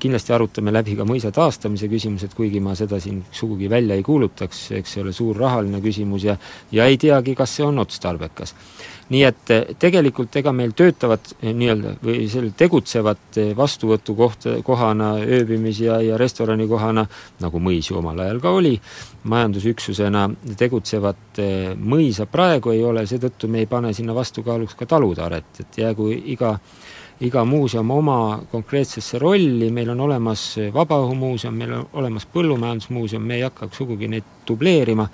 kindlasti 0.00 0.32
arutame 0.32 0.72
läbi 0.72 0.96
ka 0.96 1.04
mõisa 1.08 1.30
taastamise 1.34 1.88
küsimused, 1.92 2.32
kuigi 2.36 2.60
ma 2.64 2.74
seda 2.78 3.00
siin 3.02 3.22
sugugi 3.34 3.68
välja 3.70 3.96
ei 3.96 4.04
kuulutaks, 4.06 4.70
eks 4.78 4.96
see 4.96 5.02
ole 5.04 5.12
suur 5.16 5.36
rahaline 5.36 5.82
küsimus 5.84 6.24
ja 6.24 6.36
ja 6.72 6.86
ei 6.88 6.96
teagi, 6.96 7.34
kas 7.36 7.56
see 7.56 7.66
on 7.66 7.78
otstarbekas. 7.84 8.54
Nii 9.06 9.22
et 9.22 9.50
eh, 9.54 9.68
tegelikult 9.78 10.34
ega 10.40 10.50
meil 10.56 10.72
töötavat 10.74 11.36
eh, 11.36 11.52
nii-öelda 11.54 11.92
või 12.02 12.24
seal 12.30 12.48
tegutsevat 12.58 13.38
eh, 13.38 13.52
vastuvõtukohta, 13.56 14.56
kohana, 14.66 15.12
ööbimis- 15.22 15.84
ja, 15.84 16.00
ja 16.02 16.16
restoranikohana, 16.18 17.06
nagu 17.44 17.60
mõis 17.62 17.90
ju 17.90 18.00
omal 18.00 18.24
ajal 18.24 18.42
ka 18.42 18.54
oli, 18.56 18.74
majandusüksusena 19.30 20.24
tegutsevat 20.58 21.38
mõisa 21.78 22.26
praegu 22.30 22.74
ei 22.74 22.82
ole, 22.86 23.06
seetõttu 23.06 23.50
me 23.50 23.62
ei 23.62 23.70
pane 23.70 23.92
sinna 23.94 24.14
vastukaaluks 24.14 24.74
ka 24.74 24.90
talutaaret, 24.90 25.62
et 25.62 25.80
jäägu 25.84 26.10
iga 26.34 26.56
iga 27.20 27.44
muuseum 27.44 27.90
oma 27.90 28.40
konkreetsesse 28.50 29.18
rolli, 29.18 29.70
meil 29.72 29.90
on 29.94 30.00
olemas 30.04 30.42
Vabaõhumuuseum, 30.74 31.54
meil 31.56 31.72
on 31.72 31.86
olemas 31.96 32.26
Põllumajandusmuuseum, 32.32 33.22
me 33.24 33.38
ei 33.38 33.46
hakka 33.46 33.70
sugugi 33.72 34.08
neid 34.12 34.24
dubleerima, 34.48 35.06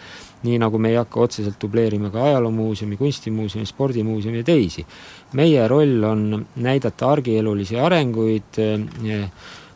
nii 0.43 0.59
nagu 0.59 0.79
me 0.83 0.91
ei 0.91 0.99
hakka 0.99 1.21
otseselt 1.23 1.61
dubleerima 1.63 2.11
ka 2.11 2.25
ajaloomuuseumi, 2.31 2.99
kunstimuuseumi, 2.99 3.67
spordimuuseumi 3.67 4.43
ja 4.43 4.45
teisi. 4.45 4.87
meie 5.33 5.69
roll 5.69 6.03
on 6.05 6.47
näidata 6.57 7.11
argielulisi 7.11 7.79
arenguid 7.79 8.59
eh, 8.59 9.31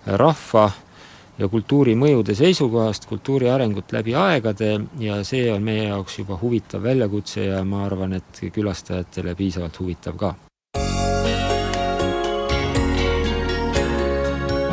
rahva 0.06 0.70
ja 1.38 1.48
kultuuri 1.48 1.94
mõjude 1.94 2.34
seisukohast, 2.34 3.06
kultuuri 3.06 3.50
arengut 3.50 3.92
läbi 3.92 4.14
aegade 4.14 4.72
ja 4.98 5.22
see 5.24 5.52
on 5.52 5.62
meie 5.62 5.88
jaoks 5.88 6.18
juba 6.18 6.38
huvitav 6.42 6.82
väljakutse 6.82 7.44
ja 7.44 7.64
ma 7.64 7.84
arvan, 7.86 8.18
et 8.18 8.42
külastajatele 8.52 9.34
piisavalt 9.34 9.80
huvitav 9.80 10.16
ka. 10.16 10.34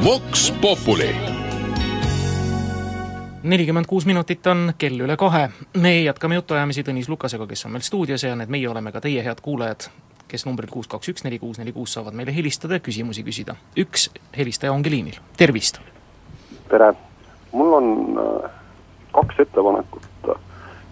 Vox 0.06 0.54
Populi 0.62 1.16
nelikümmend 3.44 3.86
kuus 3.86 4.06
minutit 4.06 4.48
on 4.48 4.74
kell 4.78 5.00
üle 5.00 5.16
kahe. 5.18 5.50
me 5.78 6.02
jätkame 6.02 6.36
jutuajamisi 6.36 6.84
Tõnis 6.84 7.08
Lukasega, 7.10 7.48
kes 7.48 7.66
on 7.66 7.72
meil 7.72 7.86
stuudios 7.88 8.24
ja 8.24 8.36
need 8.36 8.50
meie 8.52 8.68
oleme 8.70 8.92
ka 8.92 9.00
teie, 9.02 9.24
head 9.24 9.40
kuulajad, 9.42 9.86
kes 10.28 10.44
numbril 10.46 10.68
kuus 10.72 10.90
kaks 10.92 11.08
üks 11.14 11.24
neli 11.24 11.40
kuus 11.40 11.62
neli 11.62 11.72
kuus 11.72 11.94
saavad 11.96 12.18
meile 12.20 12.36
helistada 12.36 12.76
ja 12.76 12.84
küsimusi 12.84 13.24
küsida. 13.24 13.56
üks 13.80 14.10
helistaja 14.38 14.74
ongi 14.74 14.92
liinil, 14.92 15.20
tervist! 15.38 15.80
tere! 16.70 16.92
mul 17.52 17.74
on 17.74 17.88
äh, 18.26 18.50
kaks 19.12 19.40
ettepanekut, 19.46 20.34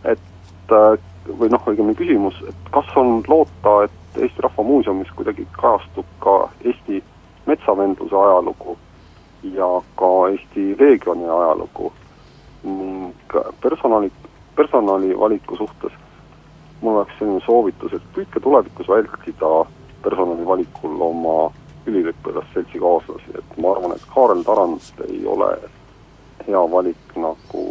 et 0.06 0.72
äh, 0.78 0.96
või 1.40 1.52
noh, 1.52 1.68
õigemini 1.68 2.00
küsimus, 2.00 2.40
et 2.48 2.72
kas 2.72 2.96
on 2.96 3.26
loota, 3.28 3.76
et 3.90 4.22
Eesti 4.24 4.48
Rahva 4.48 4.64
Muuseumis 4.64 5.12
kuidagi 5.20 5.48
kajastub 5.60 6.08
ka 6.24 6.38
Eesti 6.64 7.04
metsavendluse 7.52 8.16
ajalugu 8.16 8.78
ja 9.44 9.70
ka 9.96 10.12
Eesti 10.32 10.76
Leegioni 10.80 11.26
ajalugu. 11.26 11.94
Ning 12.64 13.14
personali, 13.62 14.12
personali 14.56 15.20
valiku 15.20 15.58
suhtes 15.58 15.92
mul 16.82 16.96
oleks 16.96 17.18
selline 17.20 17.42
soovitus, 17.46 17.94
et 17.94 18.06
püüdke 18.16 18.42
tulevikus 18.42 18.90
vältida 18.90 19.52
personali 20.04 20.46
valikul 20.46 21.02
oma 21.06 21.52
üliõpilasseltsi 21.90 22.82
kaaslasi, 22.82 23.36
et 23.38 23.58
ma 23.62 23.76
arvan, 23.76 23.94
et 23.96 24.08
Kaarel 24.14 24.44
Tarand 24.46 25.06
ei 25.08 25.22
ole 25.30 25.52
hea 26.48 26.64
valik 26.74 27.16
nagu 27.22 27.66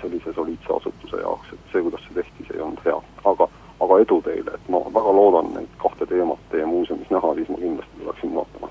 sellise 0.00 0.32
soliidse 0.36 0.72
asutuse 0.76 1.20
jaoks, 1.20 1.52
et 1.52 1.72
see, 1.72 1.82
kuidas 1.84 2.04
see 2.06 2.16
tehti, 2.20 2.46
see 2.48 2.56
ei 2.58 2.64
olnud 2.64 2.84
hea, 2.84 2.98
aga 3.32 3.48
aga 3.82 3.98
edu 3.98 4.20
teile, 4.22 4.52
et 4.54 4.68
ma 4.70 4.78
väga 4.94 5.12
loodan 5.16 5.48
neid 5.56 5.72
kahte 5.82 6.06
teemat 6.06 6.42
teie 6.52 6.66
muuseumis 6.68 7.08
näha, 7.10 7.34
siis 7.34 7.48
ma 7.50 7.56
kindlasti 7.58 7.98
tuleksin 8.02 8.34
vaatama. 8.36 8.68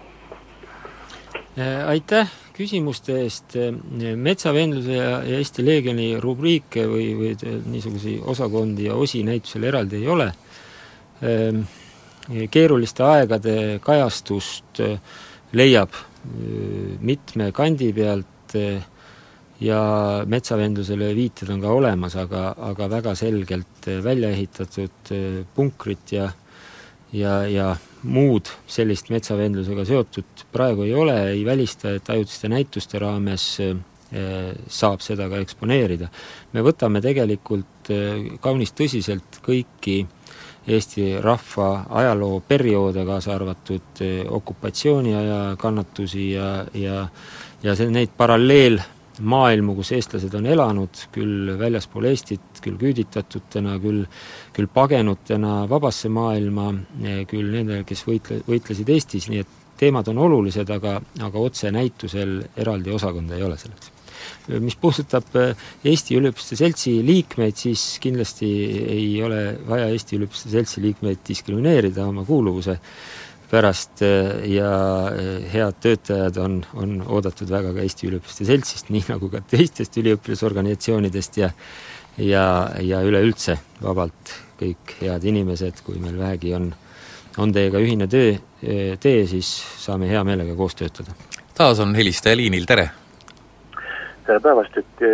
Äh, 1.60 1.82
aitäh 1.92 2.30
küsimuste 2.56 3.18
eest, 3.26 3.58
metsavendluse 4.16 4.96
ja, 4.96 5.18
Eesti 5.40 5.66
Leegioni 5.66 6.14
rubriike 6.22 6.86
või, 6.88 7.10
või 7.18 7.32
niisuguseid 7.74 8.24
osakondi 8.32 8.86
ja 8.88 8.96
osi 8.96 9.24
näitusel 9.28 9.66
eraldi 9.68 10.00
ei 10.00 10.08
ole. 10.12 10.30
Ähm, 11.28 11.66
keeruliste 12.52 13.04
aegade 13.04 13.56
kajastust 13.84 14.80
äh, 14.86 14.96
leiab 15.58 15.96
äh, 15.96 16.96
mitme 17.02 17.52
kandi 17.56 17.92
pealt 17.96 18.56
ja 19.62 19.82
metsavendlusele 20.28 21.12
viited 21.16 21.52
on 21.54 21.62
ka 21.64 21.72
olemas, 21.72 22.16
aga, 22.20 22.52
aga 22.72 22.88
väga 22.92 23.14
selgelt 23.16 23.88
välja 24.04 24.32
ehitatud 24.34 25.12
äh, 25.16 25.42
punkrit 25.56 26.16
ja 26.16 26.32
ja, 27.12 27.42
ja 27.48 27.76
muud 28.04 28.50
sellist 28.70 29.12
metsavendlusega 29.14 29.86
seotud 29.86 30.46
praegu 30.54 30.88
ei 30.88 30.94
ole, 30.98 31.18
ei 31.36 31.46
välista, 31.46 31.94
et 31.96 32.10
ajutiste 32.10 32.50
näituste 32.52 33.00
raames 33.02 33.46
äh, 33.66 33.76
saab 34.68 35.04
seda 35.06 35.30
ka 35.30 35.42
eksponeerida. 35.44 36.10
me 36.54 36.66
võtame 36.66 37.02
tegelikult 37.02 37.92
äh, 37.94 38.40
kaunis 38.42 38.74
tõsiselt 38.78 39.44
kõiki 39.46 40.04
Eesti 40.62 41.16
rahva 41.18 41.88
ajalooperioode, 41.90 43.02
kaasa 43.02 43.32
arvatud 43.34 44.02
okupatsiooniaja 44.30 45.56
kannatusi 45.58 46.28
ja, 46.36 46.52
ja 46.78 47.08
ja 47.64 47.76
see, 47.78 47.90
neid 47.94 48.14
paralleel 48.18 48.80
maailmu, 49.20 49.76
kus 49.76 49.92
eestlased 49.98 50.34
on 50.38 50.46
elanud, 50.50 51.06
küll 51.14 51.54
väljaspool 51.60 52.08
Eestit, 52.10 52.62
küll 52.64 52.80
küüditatutena, 52.80 53.78
küll 53.84 54.06
küll 54.56 54.70
pagenutena 54.72 55.62
vabasse 55.70 56.10
maailma, 56.12 56.72
küll 57.30 57.50
nendele, 57.54 57.86
kes 57.88 58.04
võitle-, 58.08 58.42
võitlesid 58.48 58.92
Eestis, 58.92 59.30
nii 59.32 59.44
et 59.44 59.58
teemad 59.82 60.12
on 60.12 60.22
olulised, 60.22 60.70
aga, 60.70 61.00
aga 61.26 61.42
otse 61.42 61.72
näitusel 61.74 62.38
eraldi 62.60 62.94
osakonda 62.94 63.38
ei 63.38 63.48
ole 63.48 63.58
selleks. 63.58 63.98
mis 64.62 64.76
puudutab 64.78 65.36
äh, 65.40 65.64
Eesti 65.86 66.18
Üliõpilaste 66.20 66.56
Seltsi 66.60 66.92
liikmeid, 67.06 67.56
siis 67.58 67.98
kindlasti 68.04 68.50
ei 68.94 69.08
ole 69.24 69.58
vaja 69.68 69.88
Eesti 69.90 70.20
Üliõpilaste 70.20 70.52
Seltsi 70.54 70.84
liikmeid 70.84 71.24
diskrimineerida 71.28 72.06
oma 72.06 72.26
kuuluvuse 72.28 72.78
pärast 73.52 74.02
äh, 74.02 74.46
ja 74.48 74.72
äh, 75.08 75.54
head 75.54 75.82
töötajad 75.84 76.38
on, 76.40 76.62
on 76.74 77.02
oodatud 77.08 77.52
väga 77.52 77.74
ka 77.76 77.84
Eesti 77.84 78.08
Üliõpilaste 78.08 78.48
Seltsist, 78.48 78.90
nii 78.94 79.04
nagu 79.10 79.32
ka 79.32 79.44
teistest 79.52 79.98
üliõpilasorganisatsioonidest 80.02 81.42
ja 81.42 81.52
ja, 82.18 82.46
ja 82.84 83.02
üleüldse 83.08 83.56
vabalt 83.82 84.34
kõik 84.60 84.96
head 85.00 85.24
inimesed, 85.28 85.80
kui 85.86 86.00
meil 86.00 86.18
vähegi 86.20 86.52
on, 86.56 86.72
on 87.40 87.54
teiega 87.56 87.80
ühine 87.80 88.08
töö, 88.12 88.34
äh, 88.36 88.96
tee, 89.04 89.26
siis 89.28 89.52
saame 89.84 90.10
hea 90.12 90.24
meelega 90.28 90.56
koos 90.56 90.76
töötada. 90.80 91.16
taas 91.58 91.80
on 91.84 91.96
helistaja 91.96 92.40
liinil, 92.40 92.66
tere! 92.66 92.90
tere 94.26 94.40
päevast, 94.40 94.78
et 94.78 95.08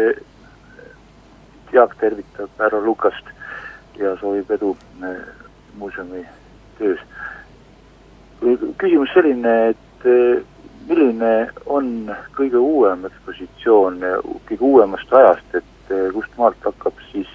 Jaak 1.73 1.95
tervitab 1.99 2.61
härra 2.61 2.79
Lukast 2.81 3.33
ja 3.97 4.13
soovib 4.21 4.51
edu 4.51 4.75
muuseumi 5.77 6.21
töös 6.77 7.01
küsimus 8.77 9.11
selline, 9.13 9.55
et 9.73 10.07
eh, 10.07 10.43
milline 10.87 11.33
on 11.65 12.11
kõige 12.37 12.59
uuem 12.61 13.05
ekspositsioon 13.09 14.01
kõige 14.47 14.61
uuemast 14.61 15.13
ajast, 15.13 15.55
et 15.61 15.93
eh, 15.93 16.09
kust 16.15 16.33
maalt 16.39 16.67
hakkab 16.67 17.01
siis 17.11 17.31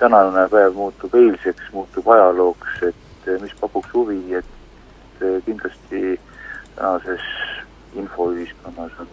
tänane 0.00 0.46
päev 0.48 0.74
muutub 0.78 1.14
eilseks, 1.14 1.70
muutub 1.76 2.08
ajalooks, 2.08 2.82
et 2.88 3.30
mis 3.42 3.52
pakuks 3.60 3.92
huvi, 3.94 4.20
et 4.40 5.24
kindlasti 5.44 6.18
tänases 6.76 7.24
infoühiskonnas 8.00 8.92
on 9.02 9.10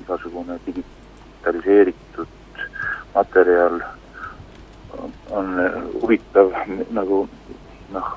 igasugune 0.00 0.56
digitaliseeritud 0.66 2.64
materjal 3.14 3.80
on 5.30 5.48
huvitav 6.02 6.52
nagu 6.90 7.28
noh, 7.92 8.08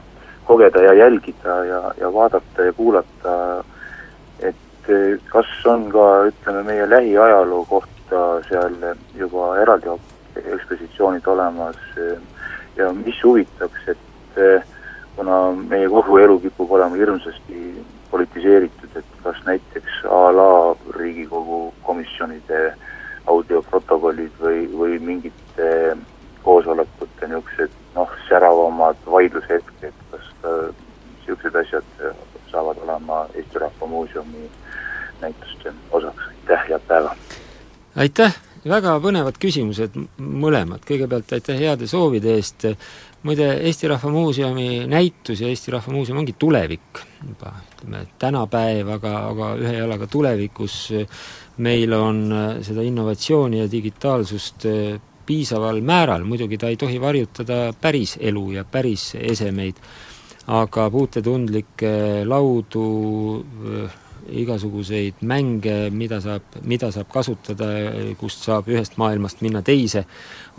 kogeda 0.45 0.81
ja 0.81 0.93
jälgida 0.93 1.65
ja, 1.65 1.81
ja 1.99 2.13
vaadata 2.13 2.67
ja 2.67 2.73
kuulata, 2.73 3.63
et 4.39 4.89
eh, 4.89 5.19
kas 5.31 5.49
on 5.65 5.89
ka, 5.91 6.07
ütleme, 6.31 6.63
meie 6.63 6.89
lähiajaloo 6.89 7.65
kohta 7.69 8.23
seal 8.49 8.75
juba 9.15 9.55
eraldi 9.61 9.97
ekspositsioonid 10.43 11.27
olemas 11.27 11.79
eh, 11.97 12.17
ja 12.75 12.91
mis 12.93 13.23
huvitaks, 13.23 13.87
et 13.87 14.37
eh, 14.37 14.63
kuna 15.15 15.51
meie 15.69 15.89
kogu 15.89 16.17
elu 16.17 16.39
kipub 16.47 16.71
olema 16.71 16.95
hirmsasti 16.95 17.85
politiseeritud, 18.11 18.95
et 18.95 19.19
kas 19.23 19.39
näiteks 19.45 20.03
a 20.09 20.23
la 20.35 20.49
Riigikogu 20.97 21.73
komisjonide 21.83 22.73
audioprotokollid 23.27 24.41
või, 24.41 24.65
või 24.77 24.99
mingite 24.99 25.69
koosolekute 26.43 27.29
niisugused 27.29 27.77
noh, 27.95 28.11
säravamad 28.27 28.99
vaidlushetked, 29.07 29.95
kas 30.11 30.32
niisugused 30.43 31.55
asjad 31.55 31.83
saavad 32.51 32.77
olema 32.83 33.25
Eesti 33.33 33.59
Rahva 33.59 33.87
Muuseumi 33.87 34.49
näituste 35.21 35.73
osaks, 35.91 36.23
aitäh, 36.27 36.67
head 36.69 36.83
päeva! 36.87 37.15
aitäh, 37.95 38.35
väga 38.67 38.97
põnevad 39.03 39.39
küsimused 39.41 39.95
mõlemad, 40.17 40.83
kõigepealt 40.87 41.33
aitäh 41.37 41.59
heade 41.59 41.87
soovide 41.89 42.35
eest, 42.37 42.67
muide, 43.23 43.47
Eesti 43.69 43.89
Rahva 43.91 44.11
Muuseumi 44.11 44.83
näitus 44.91 45.41
ja 45.43 45.49
Eesti 45.51 45.73
Rahva 45.73 45.93
Muuseum 45.95 46.21
ongi 46.23 46.35
tulevik 46.39 47.01
juba, 47.21 47.55
ütleme, 47.75 48.05
tänapäev, 48.19 48.93
aga, 48.97 49.15
aga 49.31 49.49
ühe 49.61 49.77
jalaga 49.79 50.07
tulevikus. 50.11 50.77
Meil 51.63 51.93
on 51.93 52.23
seda 52.65 52.81
innovatsiooni 52.81 53.59
ja 53.59 53.67
digitaalsust 53.69 54.65
piisaval 55.25 55.83
määral, 55.85 56.23
muidugi 56.25 56.57
ta 56.57 56.71
ei 56.71 56.77
tohi 56.81 56.97
varjutada 57.01 57.67
päris 57.81 58.17
elu 58.19 58.47
ja 58.57 58.63
päris 58.65 59.13
esemeid, 59.19 59.77
aga 60.51 60.89
puutetundlikke 60.91 62.23
laudu, 62.27 62.87
igasuguseid 64.23 65.19
mänge, 65.27 65.89
mida 65.91 66.19
saab, 66.23 66.57
mida 66.67 66.89
saab 66.95 67.09
kasutada, 67.11 67.67
kust 68.19 68.45
saab 68.47 68.69
ühest 68.71 68.95
maailmast 68.99 69.43
minna 69.43 69.61
teise, 69.65 70.05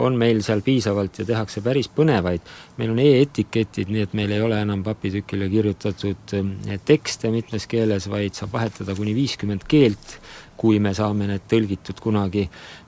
on 0.05 0.19
meil 0.21 0.43
seal 0.45 0.61
piisavalt 0.65 1.21
ja 1.23 1.27
tehakse 1.29 1.63
päris 1.65 1.89
põnevaid. 1.89 2.45
meil 2.79 2.93
on 2.93 3.01
e-etiketid, 3.01 3.89
nii 3.89 4.05
et 4.05 4.15
meil 4.15 4.33
ei 4.37 4.43
ole 4.45 4.61
enam 4.61 4.83
papitükile 4.85 5.49
kirjutatud 5.49 6.37
tekste 6.85 7.31
mitmes 7.31 7.67
keeles, 7.67 8.09
vaid 8.11 8.35
saab 8.35 8.53
vahetada 8.53 8.95
kuni 8.95 9.15
viiskümmend 9.15 9.65
keelt 9.69 10.19
kui 10.57 10.79
me 10.83 10.93
saame 10.95 11.27
need 11.29 11.47
tõlgitud 11.51 11.99
kunagi 12.03 12.45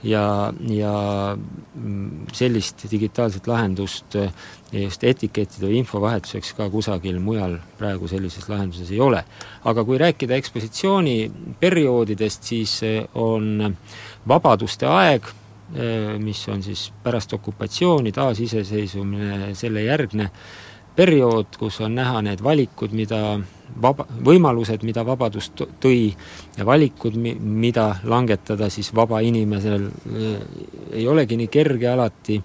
ja, 0.07 0.53
ja 0.71 0.93
mm, 1.37 2.29
sellist 2.37 2.87
digitaalset 2.91 3.49
lahendust 3.51 4.17
eh, 4.21 4.31
just 4.73 5.05
etikettide 5.07 5.69
või 5.69 5.81
infovahetuseks 5.83 6.53
ka 6.59 6.69
kusagil 6.73 7.19
mujal 7.23 7.59
praegu 7.79 8.09
sellises 8.11 8.49
lahenduses 8.51 8.93
ei 8.95 9.01
ole. 9.03 9.25
aga 9.65 9.85
kui 9.85 9.99
rääkida 9.99 10.37
ekspositsiooni 10.39 11.17
perioodidest, 11.61 12.47
siis 12.53 12.79
eh, 12.87 13.03
on 13.15 13.77
vabaduste 14.29 14.87
aeg, 14.87 15.27
eh, 15.75 16.15
mis 16.23 16.47
on 16.49 16.63
siis 16.63 16.89
pärast 17.03 17.33
okupatsiooni, 17.35 18.13
taasiseseisvumine, 18.13 19.55
selle 19.55 19.83
järgne 19.83 20.31
periood, 20.97 21.59
kus 21.59 21.81
on 21.85 21.95
näha 21.99 22.23
need 22.25 22.43
valikud, 22.43 22.95
mida 22.97 23.39
vaba, 23.83 24.07
võimalused, 24.27 24.85
mida 24.87 25.05
vabadus 25.07 25.51
tõi 25.57 26.11
ja 26.57 26.67
valikud, 26.67 27.17
mi-, 27.21 27.37
mida 27.37 27.89
langetada 28.05 28.71
siis 28.73 28.93
vaba 28.97 29.21
inimesel 29.25 29.89
äh, 29.89 30.35
ei 31.01 31.07
olegi 31.09 31.39
nii 31.41 31.53
kerge 31.53 31.89
alati. 31.93 32.41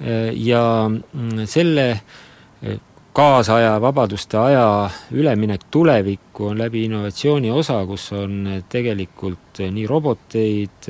Äh, 0.00 0.30
ja 0.46 0.64
mm, 0.88 1.46
selle 1.50 1.88
äh, 1.94 2.78
kaasaja, 3.14 3.76
vabaduste 3.82 4.38
aja 4.42 4.68
üleminek 5.14 5.68
tulevikku 5.70 6.50
on 6.50 6.62
läbi 6.64 6.84
innovatsiooni 6.88 7.50
osa, 7.50 7.78
kus 7.86 8.10
on 8.18 8.48
tegelikult 8.68 9.62
nii 9.70 9.86
roboteid 9.86 10.88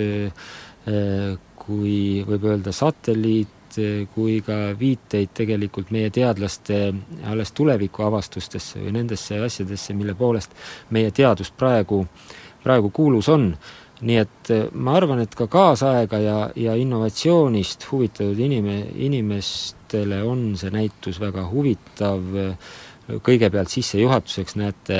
kui 1.65 2.21
võib 2.29 2.45
öelda 2.45 2.73
satelliit, 2.77 3.64
kui 4.15 4.39
ka 4.45 4.57
viiteid 4.79 5.33
tegelikult 5.35 5.91
meie 5.95 6.11
teadlaste 6.15 6.79
alles 7.31 7.53
tuleviku 7.57 8.05
avastustesse 8.07 8.83
või 8.83 8.95
nendesse 8.99 9.41
asjadesse, 9.45 9.97
mille 9.97 10.15
poolest 10.19 10.55
meie 10.95 11.11
teadus 11.15 11.51
praegu, 11.51 12.05
praegu 12.63 12.91
kuulus 12.95 13.29
on. 13.33 13.53
Nii 14.05 14.17
et 14.21 14.51
ma 14.75 14.97
arvan, 14.99 15.21
et 15.23 15.35
ka 15.39 15.47
kaasaega 15.49 16.19
ja, 16.21 16.39
ja 16.59 16.75
innovatsioonist 16.77 17.87
huvitatud 17.91 18.41
inime-, 18.43 18.91
inimestele 19.07 20.19
on 20.27 20.51
see 20.61 20.73
näitus 20.75 21.21
väga 21.23 21.47
huvitav, 21.49 22.27
kõigepealt 23.25 23.71
sissejuhatuseks 23.71 24.59
näete 24.61 24.99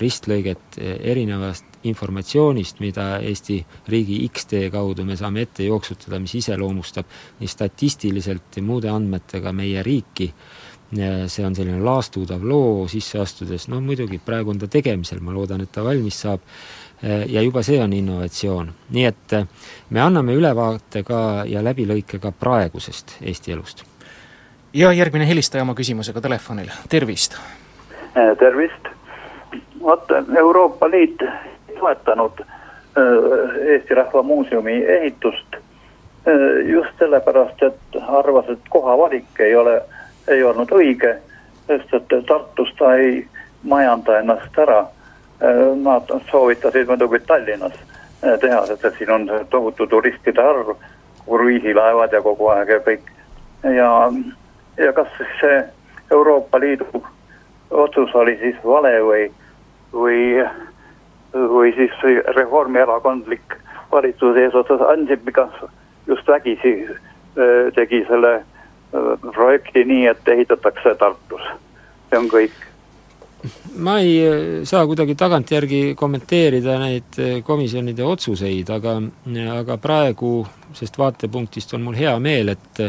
ristlõiget 0.00 0.78
erinevast 0.78 1.69
informatsioonist, 1.84 2.80
mida 2.80 3.18
Eesti 3.24 3.60
riigi 3.88 4.20
X-tee 4.28 4.70
kaudu 4.70 5.04
me 5.08 5.16
saame 5.16 5.46
ette 5.46 5.64
jooksutada, 5.64 6.20
mis 6.20 6.34
iseloomustab 6.40 7.06
nii 7.40 7.48
statistiliselt 7.48 8.56
ja 8.56 8.62
muude 8.62 8.90
andmetega 8.92 9.52
meie 9.56 9.82
riiki, 9.82 10.28
see 10.90 11.46
on 11.46 11.54
selline 11.54 11.80
laastudav 11.84 12.42
loo 12.44 12.86
sisse 12.90 13.20
astudes, 13.22 13.68
no 13.70 13.80
muidugi 13.80 14.18
praegu 14.24 14.50
on 14.50 14.58
ta 14.58 14.68
tegemisel, 14.68 15.20
ma 15.24 15.32
loodan, 15.32 15.62
et 15.64 15.72
ta 15.72 15.84
valmis 15.86 16.20
saab, 16.26 16.44
ja 17.02 17.42
juba 17.42 17.62
see 17.62 17.78
on 17.80 17.92
innovatsioon. 17.96 18.72
nii 18.90 19.04
et 19.08 19.36
me 19.90 20.00
anname 20.00 20.34
ülevaate 20.36 21.02
ka 21.06 21.44
ja 21.48 21.62
läbilõike 21.64 22.18
ka 22.20 22.32
praegusest 22.32 23.16
Eesti 23.22 23.52
elust. 23.52 23.84
ja 24.74 24.92
järgmine 24.92 25.28
helistaja 25.28 25.62
oma 25.62 25.74
küsimusega 25.74 26.20
telefonil, 26.20 26.68
tervist! 26.88 27.38
tervist! 28.38 28.90
vot 29.80 30.10
Euroopa 30.38 30.90
Liit 30.90 31.22
toetanud 31.80 32.44
Eesti 33.66 33.94
Rahva 33.94 34.22
Muuseumi 34.22 34.82
ehitust 34.84 35.60
just 36.64 36.98
sellepärast, 36.98 37.62
et 37.62 38.02
arvas, 38.08 38.48
et 38.48 38.58
koha 38.70 38.98
valik 38.98 39.40
ei 39.40 39.54
ole, 39.56 39.80
ei 40.28 40.44
olnud 40.44 40.72
õige, 40.72 41.14
sest 41.66 41.92
et 41.96 42.26
Tartus 42.28 42.72
ta 42.78 42.94
ei 42.94 43.26
majanda 43.62 44.18
ennast 44.18 44.58
ära. 44.58 44.84
Nad 45.82 46.12
soovitasid 46.30 46.88
muidugi 46.88 47.22
Tallinnas 47.26 47.78
teha, 48.20 48.66
sest 48.66 48.84
et 48.84 48.98
siin 48.98 49.10
on 49.10 49.30
tohutu 49.50 49.86
turistide 49.86 50.42
arv, 50.42 50.74
kruiisilaevad 51.24 52.12
ja 52.12 52.20
kogu 52.22 52.50
aeg 52.52 52.68
ja 52.68 52.80
kõik. 52.84 53.08
ja, 53.64 53.90
ja 54.76 54.92
kas 54.92 55.08
see 55.40 55.64
Euroopa 56.10 56.60
Liidu 56.60 57.04
otsus 57.70 58.14
oli 58.14 58.36
siis 58.40 58.56
vale 58.64 58.92
või, 59.00 59.30
või 59.92 60.20
või 61.34 61.74
siis 61.74 61.92
reformierakondlik 62.36 63.54
valitsus 63.92 64.36
eesotsas 64.36 64.80
Ansipiga 64.80 65.48
just 66.06 66.28
vägisi 66.28 66.74
tegi 67.74 68.04
selle 68.08 68.40
projekti 69.34 69.84
nii, 69.84 70.06
et 70.10 70.28
ehitatakse 70.28 70.94
Tartus. 70.98 71.42
see 72.10 72.18
on 72.18 72.26
kõik. 72.30 72.56
ma 73.76 73.98
ei 73.98 74.64
saa 74.64 74.86
kuidagi 74.86 75.14
tagantjärgi 75.14 75.94
kommenteerida 75.96 76.78
neid 76.78 77.20
komisjonide 77.46 78.04
otsuseid, 78.04 78.70
aga, 78.70 78.98
aga 79.54 79.76
praegu, 79.78 80.46
sest 80.74 80.98
vaatepunktist 80.98 81.74
on 81.74 81.86
mul 81.86 81.94
hea 81.94 82.18
meel, 82.18 82.48
et 82.48 82.86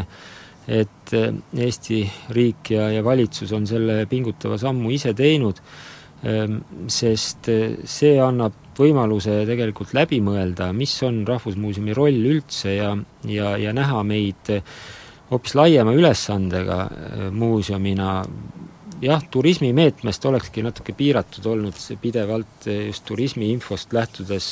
et 0.68 1.12
Eesti 1.58 2.04
riik 2.30 2.70
ja, 2.70 2.84
ja 2.92 3.04
valitsus 3.04 3.50
on 3.52 3.66
selle 3.66 4.04
pingutava 4.06 4.54
sammu 4.58 4.92
ise 4.94 5.10
teinud 5.14 5.58
sest 6.22 7.50
eh, 7.50 7.78
see 7.88 8.16
annab 8.22 8.54
võimaluse 8.78 9.42
tegelikult 9.48 9.92
läbi 9.96 10.20
mõelda, 10.24 10.70
mis 10.76 10.94
on 11.04 11.22
Rahvusmuuseumi 11.28 11.94
roll 11.96 12.28
üldse 12.30 12.76
ja, 12.76 12.92
ja, 13.28 13.56
ja 13.58 13.72
näha 13.74 14.02
meid 14.06 14.52
eh, 14.54 14.62
hoopis 15.32 15.56
laiema 15.58 15.94
ülesandega 15.96 16.78
eh, 16.86 17.24
muuseumina, 17.34 18.12
jah, 19.02 19.24
turismimeetmest 19.34 20.28
olekski 20.30 20.62
natuke 20.62 20.94
piiratud 20.94 21.48
olnud 21.50 21.74
see 21.74 21.98
pidevalt 21.98 22.68
just 22.70 23.02
turismiinfost 23.08 23.96
lähtudes 23.96 24.46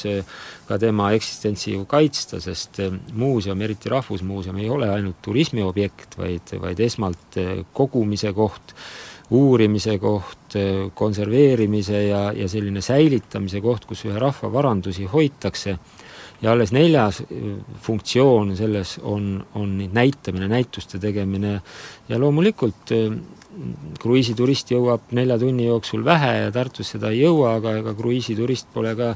ka 0.66 0.78
tema 0.82 1.12
eksistentsi 1.14 1.76
ju 1.76 1.84
kaitsta, 1.86 2.40
sest 2.42 2.80
muuseum, 3.14 3.62
eriti 3.62 3.92
Rahvusmuuseum, 3.94 4.58
ei 4.58 4.66
ole 4.74 4.90
ainult 4.90 5.22
turismiobjekt, 5.22 6.18
vaid, 6.18 6.56
vaid 6.66 6.82
esmalt 6.82 7.38
kogumise 7.78 8.34
koht, 8.34 8.74
uurimise 9.30 9.98
koht, 10.02 10.56
konserveerimise 10.94 12.02
ja, 12.08 12.22
ja 12.34 12.48
selline 12.50 12.82
säilitamise 12.82 13.60
koht, 13.62 13.84
kus 13.86 14.04
ühe 14.08 14.18
rahva 14.18 14.50
varandusi 14.52 15.06
hoitakse, 15.10 15.76
ja 16.42 16.52
alles 16.52 16.72
neljas 16.72 17.22
funktsioon 17.82 18.56
selles 18.58 18.96
on, 19.02 19.36
on 19.54 19.76
näitamine, 19.92 20.48
näituste 20.48 20.98
tegemine. 20.98 21.60
Ja 22.08 22.18
loomulikult 22.18 22.90
kruiisiturist 24.00 24.70
jõuab 24.70 25.10
nelja 25.16 25.36
tunni 25.40 25.64
jooksul 25.66 26.04
vähe 26.06 26.30
ja 26.36 26.50
Tartus 26.54 26.92
seda 26.94 27.10
ei 27.10 27.24
jõua, 27.24 27.56
aga 27.58 27.72
ega 27.80 27.94
kruiisiturist 27.98 28.68
pole 28.74 28.92
ka 28.96 29.08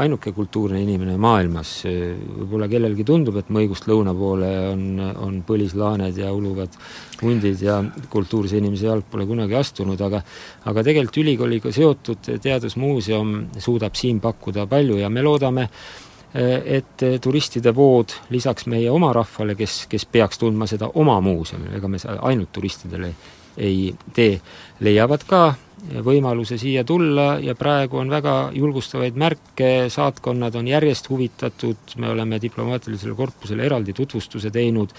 ainuke 0.00 0.32
kultuurne 0.32 0.80
inimene 0.80 1.18
maailmas. 1.20 1.74
võib-olla 1.84 2.68
kellelgi 2.72 3.04
tundub, 3.04 3.36
et 3.36 3.50
Mõigust 3.52 3.86
lõuna 3.90 4.14
poole 4.16 4.50
on, 4.70 4.86
on 5.00 5.42
põlislaaned 5.46 6.16
ja 6.18 6.32
uluvad 6.32 6.78
hundid 7.20 7.60
ja 7.62 7.82
kultuurse 8.10 8.56
inimese 8.58 8.88
jalg 8.88 9.04
pole 9.10 9.26
kunagi 9.28 9.58
astunud, 9.60 10.00
aga 10.00 10.22
aga 10.70 10.86
tegelikult 10.88 11.20
ülikooliga 11.22 11.72
seotud 11.72 12.32
Teadusmuuseum 12.42 13.36
suudab 13.58 13.98
siin 13.98 14.22
pakkuda 14.24 14.66
palju 14.66 14.96
ja 15.02 15.12
me 15.12 15.22
loodame, 15.22 15.68
et 16.32 17.04
turistide 17.20 17.74
vood 17.76 18.16
lisaks 18.32 18.64
meie 18.72 18.88
oma 18.90 19.12
rahvale, 19.12 19.54
kes, 19.54 19.84
kes 19.92 20.08
peaks 20.08 20.40
tundma 20.40 20.66
seda 20.66 20.88
oma 20.94 21.20
muuseumi, 21.20 21.74
ega 21.76 21.92
me 21.92 22.00
ainult 22.24 22.52
turistidele 22.56 23.12
ei 23.56 23.94
tee, 24.14 24.40
leiavad 24.80 25.24
ka 25.28 25.42
võimaluse 25.82 26.56
siia 26.60 26.84
tulla 26.86 27.38
ja 27.42 27.54
praegu 27.58 27.98
on 27.98 28.10
väga 28.10 28.36
julgustavaid 28.54 29.18
märke, 29.18 29.70
saatkonnad 29.90 30.54
on 30.54 30.68
järjest 30.70 31.08
huvitatud, 31.10 31.96
me 31.98 32.10
oleme 32.12 32.38
diplomaatilisele 32.42 33.14
korpusele 33.18 33.66
eraldi 33.66 33.92
tutvustuse 33.92 34.50
teinud 34.50 34.94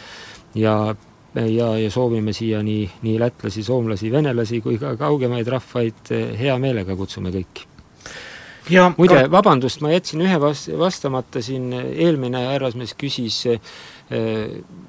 ja 0.55 0.95
ja, 1.33 1.67
ja 1.77 1.89
soovime 1.89 2.33
siia 2.33 2.59
nii, 2.63 2.83
nii 3.01 3.19
lätlasi, 3.19 3.63
soomlasi, 3.63 4.11
venelasi 4.11 4.59
kui 4.61 4.77
ka 4.77 4.93
kaugemaid 4.99 5.47
rahvaid 5.49 6.11
hea 6.39 6.57
meelega 6.61 6.95
kutsume 6.95 7.31
kõiki. 7.33 7.65
ja 8.69 8.91
muide, 8.97 9.23
vabandust, 9.31 9.81
ma 9.81 9.95
jätsin 9.95 10.21
ühe 10.21 10.37
vas-, 10.39 10.69
vastamata 10.77 11.41
siin, 11.41 11.71
eelmine 11.73 12.43
härrasmees 12.51 12.93
küsis 12.93 13.39
Äh, 13.47 13.59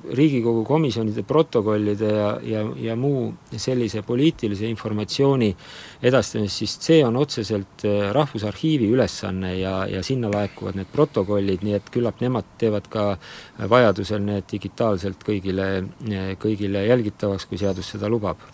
Riigikogu 0.04 0.66
komisjonide 0.68 1.22
protokollide 1.24 2.08
ja, 2.12 2.26
ja, 2.44 2.62
ja 2.76 2.96
muu 2.96 3.30
sellise 3.56 4.02
poliitilise 4.04 4.66
informatsiooni 4.68 5.48
edastamist, 6.04 6.60
siis 6.60 6.74
see 6.84 6.98
on 7.06 7.16
otseselt 7.16 7.86
äh, 7.88 8.10
Rahvusarhiivi 8.12 8.90
ülesanne 8.92 9.54
ja, 9.56 9.78
ja 9.88 10.02
sinna 10.04 10.28
laekuvad 10.32 10.76
need 10.76 10.90
protokollid, 10.92 11.64
nii 11.64 11.78
et 11.78 11.88
küllap 11.94 12.20
nemad 12.20 12.50
teevad 12.60 12.90
ka 12.92 13.06
vajadusel 13.70 14.20
need 14.26 14.48
digitaalselt 14.50 15.24
kõigile, 15.24 15.70
kõigile 16.42 16.84
jälgitavaks, 16.84 17.48
kui 17.48 17.60
seadus 17.62 17.94
seda 17.94 18.10
lubab. 18.12 18.44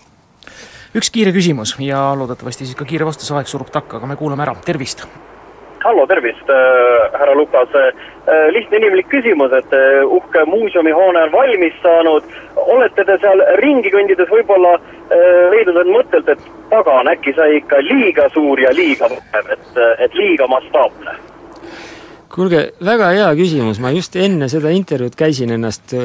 üks 0.94 1.10
kiire 1.10 1.34
küsimus 1.34 1.74
ja 1.82 2.12
loodetavasti 2.14 2.66
siis 2.66 2.78
ka 2.78 2.86
kiire 2.86 3.10
vastuse 3.10 3.34
aeg 3.34 3.50
surub 3.50 3.74
takka, 3.74 3.98
aga 3.98 4.06
me 4.06 4.18
kuulame 4.20 4.46
ära, 4.46 4.54
tervist! 4.64 5.06
Hallo, 5.84 6.06
tervist, 6.06 6.48
äh, 6.48 7.18
härra 7.18 7.34
Lukas. 7.34 7.68
Äh, 7.74 8.52
lihtne 8.52 8.76
inimlik 8.76 9.08
küsimus, 9.08 9.52
et 9.52 9.72
äh, 9.72 10.04
uhke 10.04 10.44
muuseumihoone 10.44 11.22
on 11.22 11.32
valmis 11.32 11.74
saanud. 11.82 12.24
olete 12.56 13.04
te 13.04 13.16
seal 13.22 13.40
ringi 13.62 13.90
kõndides 13.90 14.28
võib-olla 14.30 14.76
leidnud 15.50 15.80
end 15.80 15.90
mõttelt, 15.90 16.28
et 16.28 16.42
pagan, 16.70 17.08
äkki 17.08 17.32
sai 17.34 17.56
ikka 17.58 17.80
liiga 17.82 18.28
suur 18.34 18.60
ja 18.60 18.70
liiga 18.74 19.08
vägev, 19.10 19.48
et, 19.56 19.80
et 19.98 20.14
liiga 20.14 20.46
mastaapne? 20.46 21.16
kuulge, 22.30 22.60
väga 22.84 23.08
hea 23.10 23.30
küsimus, 23.34 23.80
ma 23.82 23.90
just 23.90 24.14
enne 24.14 24.46
seda 24.52 24.70
intervjuud 24.70 25.16
käisin 25.18 25.50
ennast 25.56 25.96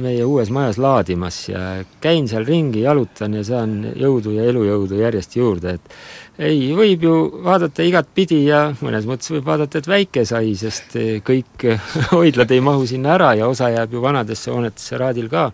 meie 0.00 0.24
uues 0.24 0.48
majas 0.54 0.78
laadimas 0.80 1.42
ja 1.50 1.60
käin 2.00 2.24
seal 2.30 2.46
ringi, 2.48 2.86
jalutan 2.86 3.36
ja 3.36 3.44
saan 3.44 3.74
jõudu 3.92 4.32
ja 4.38 4.46
elujõudu 4.48 5.02
järjest 5.02 5.36
juurde, 5.36 5.76
et 5.76 5.98
ei, 6.38 6.72
võib 6.74 7.04
ju 7.06 7.14
vaadata 7.44 7.84
igatpidi 7.86 8.40
ja 8.48 8.66
mõnes 8.80 9.06
mõttes 9.08 9.30
võib 9.34 9.46
vaadata, 9.46 9.78
et 9.78 9.90
väike 9.90 10.24
sai, 10.28 10.54
sest 10.58 10.96
eh, 10.98 11.20
kõik 11.24 11.68
hoidlad 12.14 12.54
ei 12.54 12.64
mahu 12.64 12.86
sinna 12.90 13.14
ära 13.18 13.34
ja 13.38 13.48
osa 13.50 13.70
jääb 13.74 13.94
ju 13.94 14.02
vanadesse 14.02 14.50
hoonetesse 14.50 14.98
raadil 14.98 15.30
ka. 15.32 15.50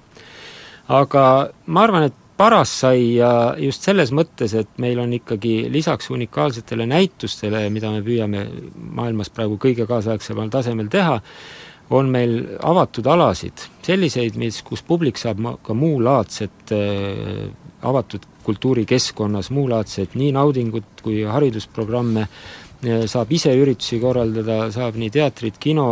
aga 0.89 1.25
ma 1.67 1.85
arvan, 1.85 2.09
et 2.09 2.17
paras 2.41 2.73
sai 2.83 3.19
ja 3.19 3.55
just 3.61 3.85
selles 3.85 4.13
mõttes, 4.17 4.55
et 4.57 4.71
meil 4.81 4.99
on 5.03 5.13
ikkagi 5.13 5.69
lisaks 5.73 6.09
unikaalsetele 6.15 6.87
näitustele, 6.89 7.67
mida 7.73 7.91
me 7.93 8.01
püüame 8.07 8.47
maailmas 8.97 9.29
praegu 9.29 9.59
kõige 9.61 9.85
kaasaegsemal 9.89 10.49
tasemel 10.53 10.89
teha, 10.89 11.19
on 11.91 12.09
meil 12.09 12.39
avatud 12.65 13.07
alasid, 13.11 13.67
selliseid, 13.85 14.39
mis, 14.41 14.63
kus 14.65 14.81
publik 14.87 15.19
saab 15.21 15.43
ka 15.67 15.77
muulaadset 15.77 16.73
äh, 16.73 17.51
avatud 17.83 18.25
kultuurikeskkonnas 18.45 19.51
muulaadset 19.51 20.15
nii 20.15 20.33
naudingut 20.33 21.03
kui 21.03 21.23
haridusprogramme, 21.29 22.27
saab 23.07 23.33
ise 23.33 23.53
üritusi 23.57 24.01
korraldada, 24.01 24.71
saab 24.73 24.97
nii 24.97 25.11
teatrit, 25.13 25.59
kino 25.61 25.87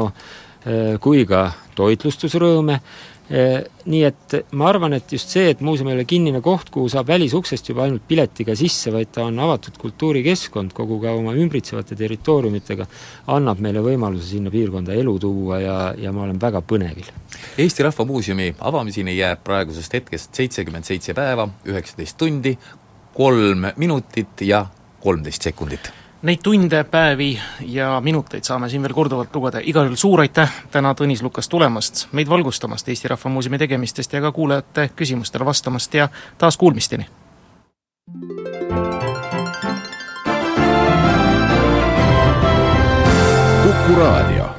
kui 1.01 1.27
ka 1.29 1.45
toitlustusrõõme 1.77 2.81
Eh, 2.81 3.18
nii 3.29 4.01
et 4.07 4.35
ma 4.57 4.69
arvan, 4.71 4.95
et 4.97 5.13
just 5.13 5.33
see, 5.35 5.51
et 5.53 5.61
muuseum 5.65 5.91
ei 5.91 5.99
ole 5.99 6.05
kinnine 6.09 6.41
koht, 6.45 6.71
kuhu 6.73 6.89
saab 6.89 7.11
välisuksest 7.11 7.69
juba 7.69 7.85
ainult 7.85 8.07
piletiga 8.09 8.57
sisse, 8.57 8.93
vaid 8.95 9.13
ta 9.13 9.27
on 9.29 9.39
avatud 9.45 9.77
kultuurikeskkond 9.81 10.73
kogu 10.77 11.01
ka 11.03 11.13
oma 11.17 11.35
ümbritsevate 11.37 11.97
territooriumitega, 11.99 12.89
annab 13.35 13.61
meile 13.65 13.85
võimaluse 13.85 14.31
sinna 14.31 14.53
piirkonda 14.55 14.97
elu 14.97 15.19
tuua 15.21 15.61
ja, 15.61 15.77
ja 15.99 16.13
ma 16.17 16.25
olen 16.25 16.41
väga 16.41 16.65
põnevil. 16.65 17.13
Eesti 17.61 17.85
Rahva 17.85 18.09
Muuseumi 18.09 18.51
avamiseni 18.71 19.19
jääb 19.19 19.45
praegusest 19.45 20.01
hetkest 20.01 20.35
seitsekümmend 20.41 20.89
seitse 20.89 21.17
päeva, 21.17 21.49
üheksateist 21.69 22.17
tundi, 22.19 22.57
kolm 23.19 23.73
minutit 23.77 24.47
ja 24.49 24.65
kolmteist 25.05 25.45
sekundit 25.45 25.93
Neid 26.23 26.41
tunde, 26.43 26.85
päevi 26.85 27.39
ja 27.63 28.01
minuteid 28.01 28.43
saame 28.43 28.67
siin 28.69 28.83
veel 28.83 28.95
korduvalt 28.95 29.37
lugeda, 29.37 29.61
igal 29.63 29.87
juhul 29.87 30.01
suur 30.01 30.23
aitäh 30.25 30.51
täna 30.75 30.91
Tõnis 30.99 31.23
Lukas 31.23 31.47
tulemast, 31.49 32.09
meid 32.11 32.27
valgustamast 32.27 32.91
Eesti 32.91 33.09
Rahva 33.13 33.31
Muuseumi 33.31 33.59
tegemistest 33.59 34.13
ja 34.13 34.21
ka 34.25 34.33
kuulajate 34.35 34.91
küsimustele 34.99 35.47
vastamast 35.47 35.95
ja 35.95 36.09
taas 36.39 36.57
kuulmisteni! 36.59 37.07
kuku 43.63 44.01
raadio 44.01 44.58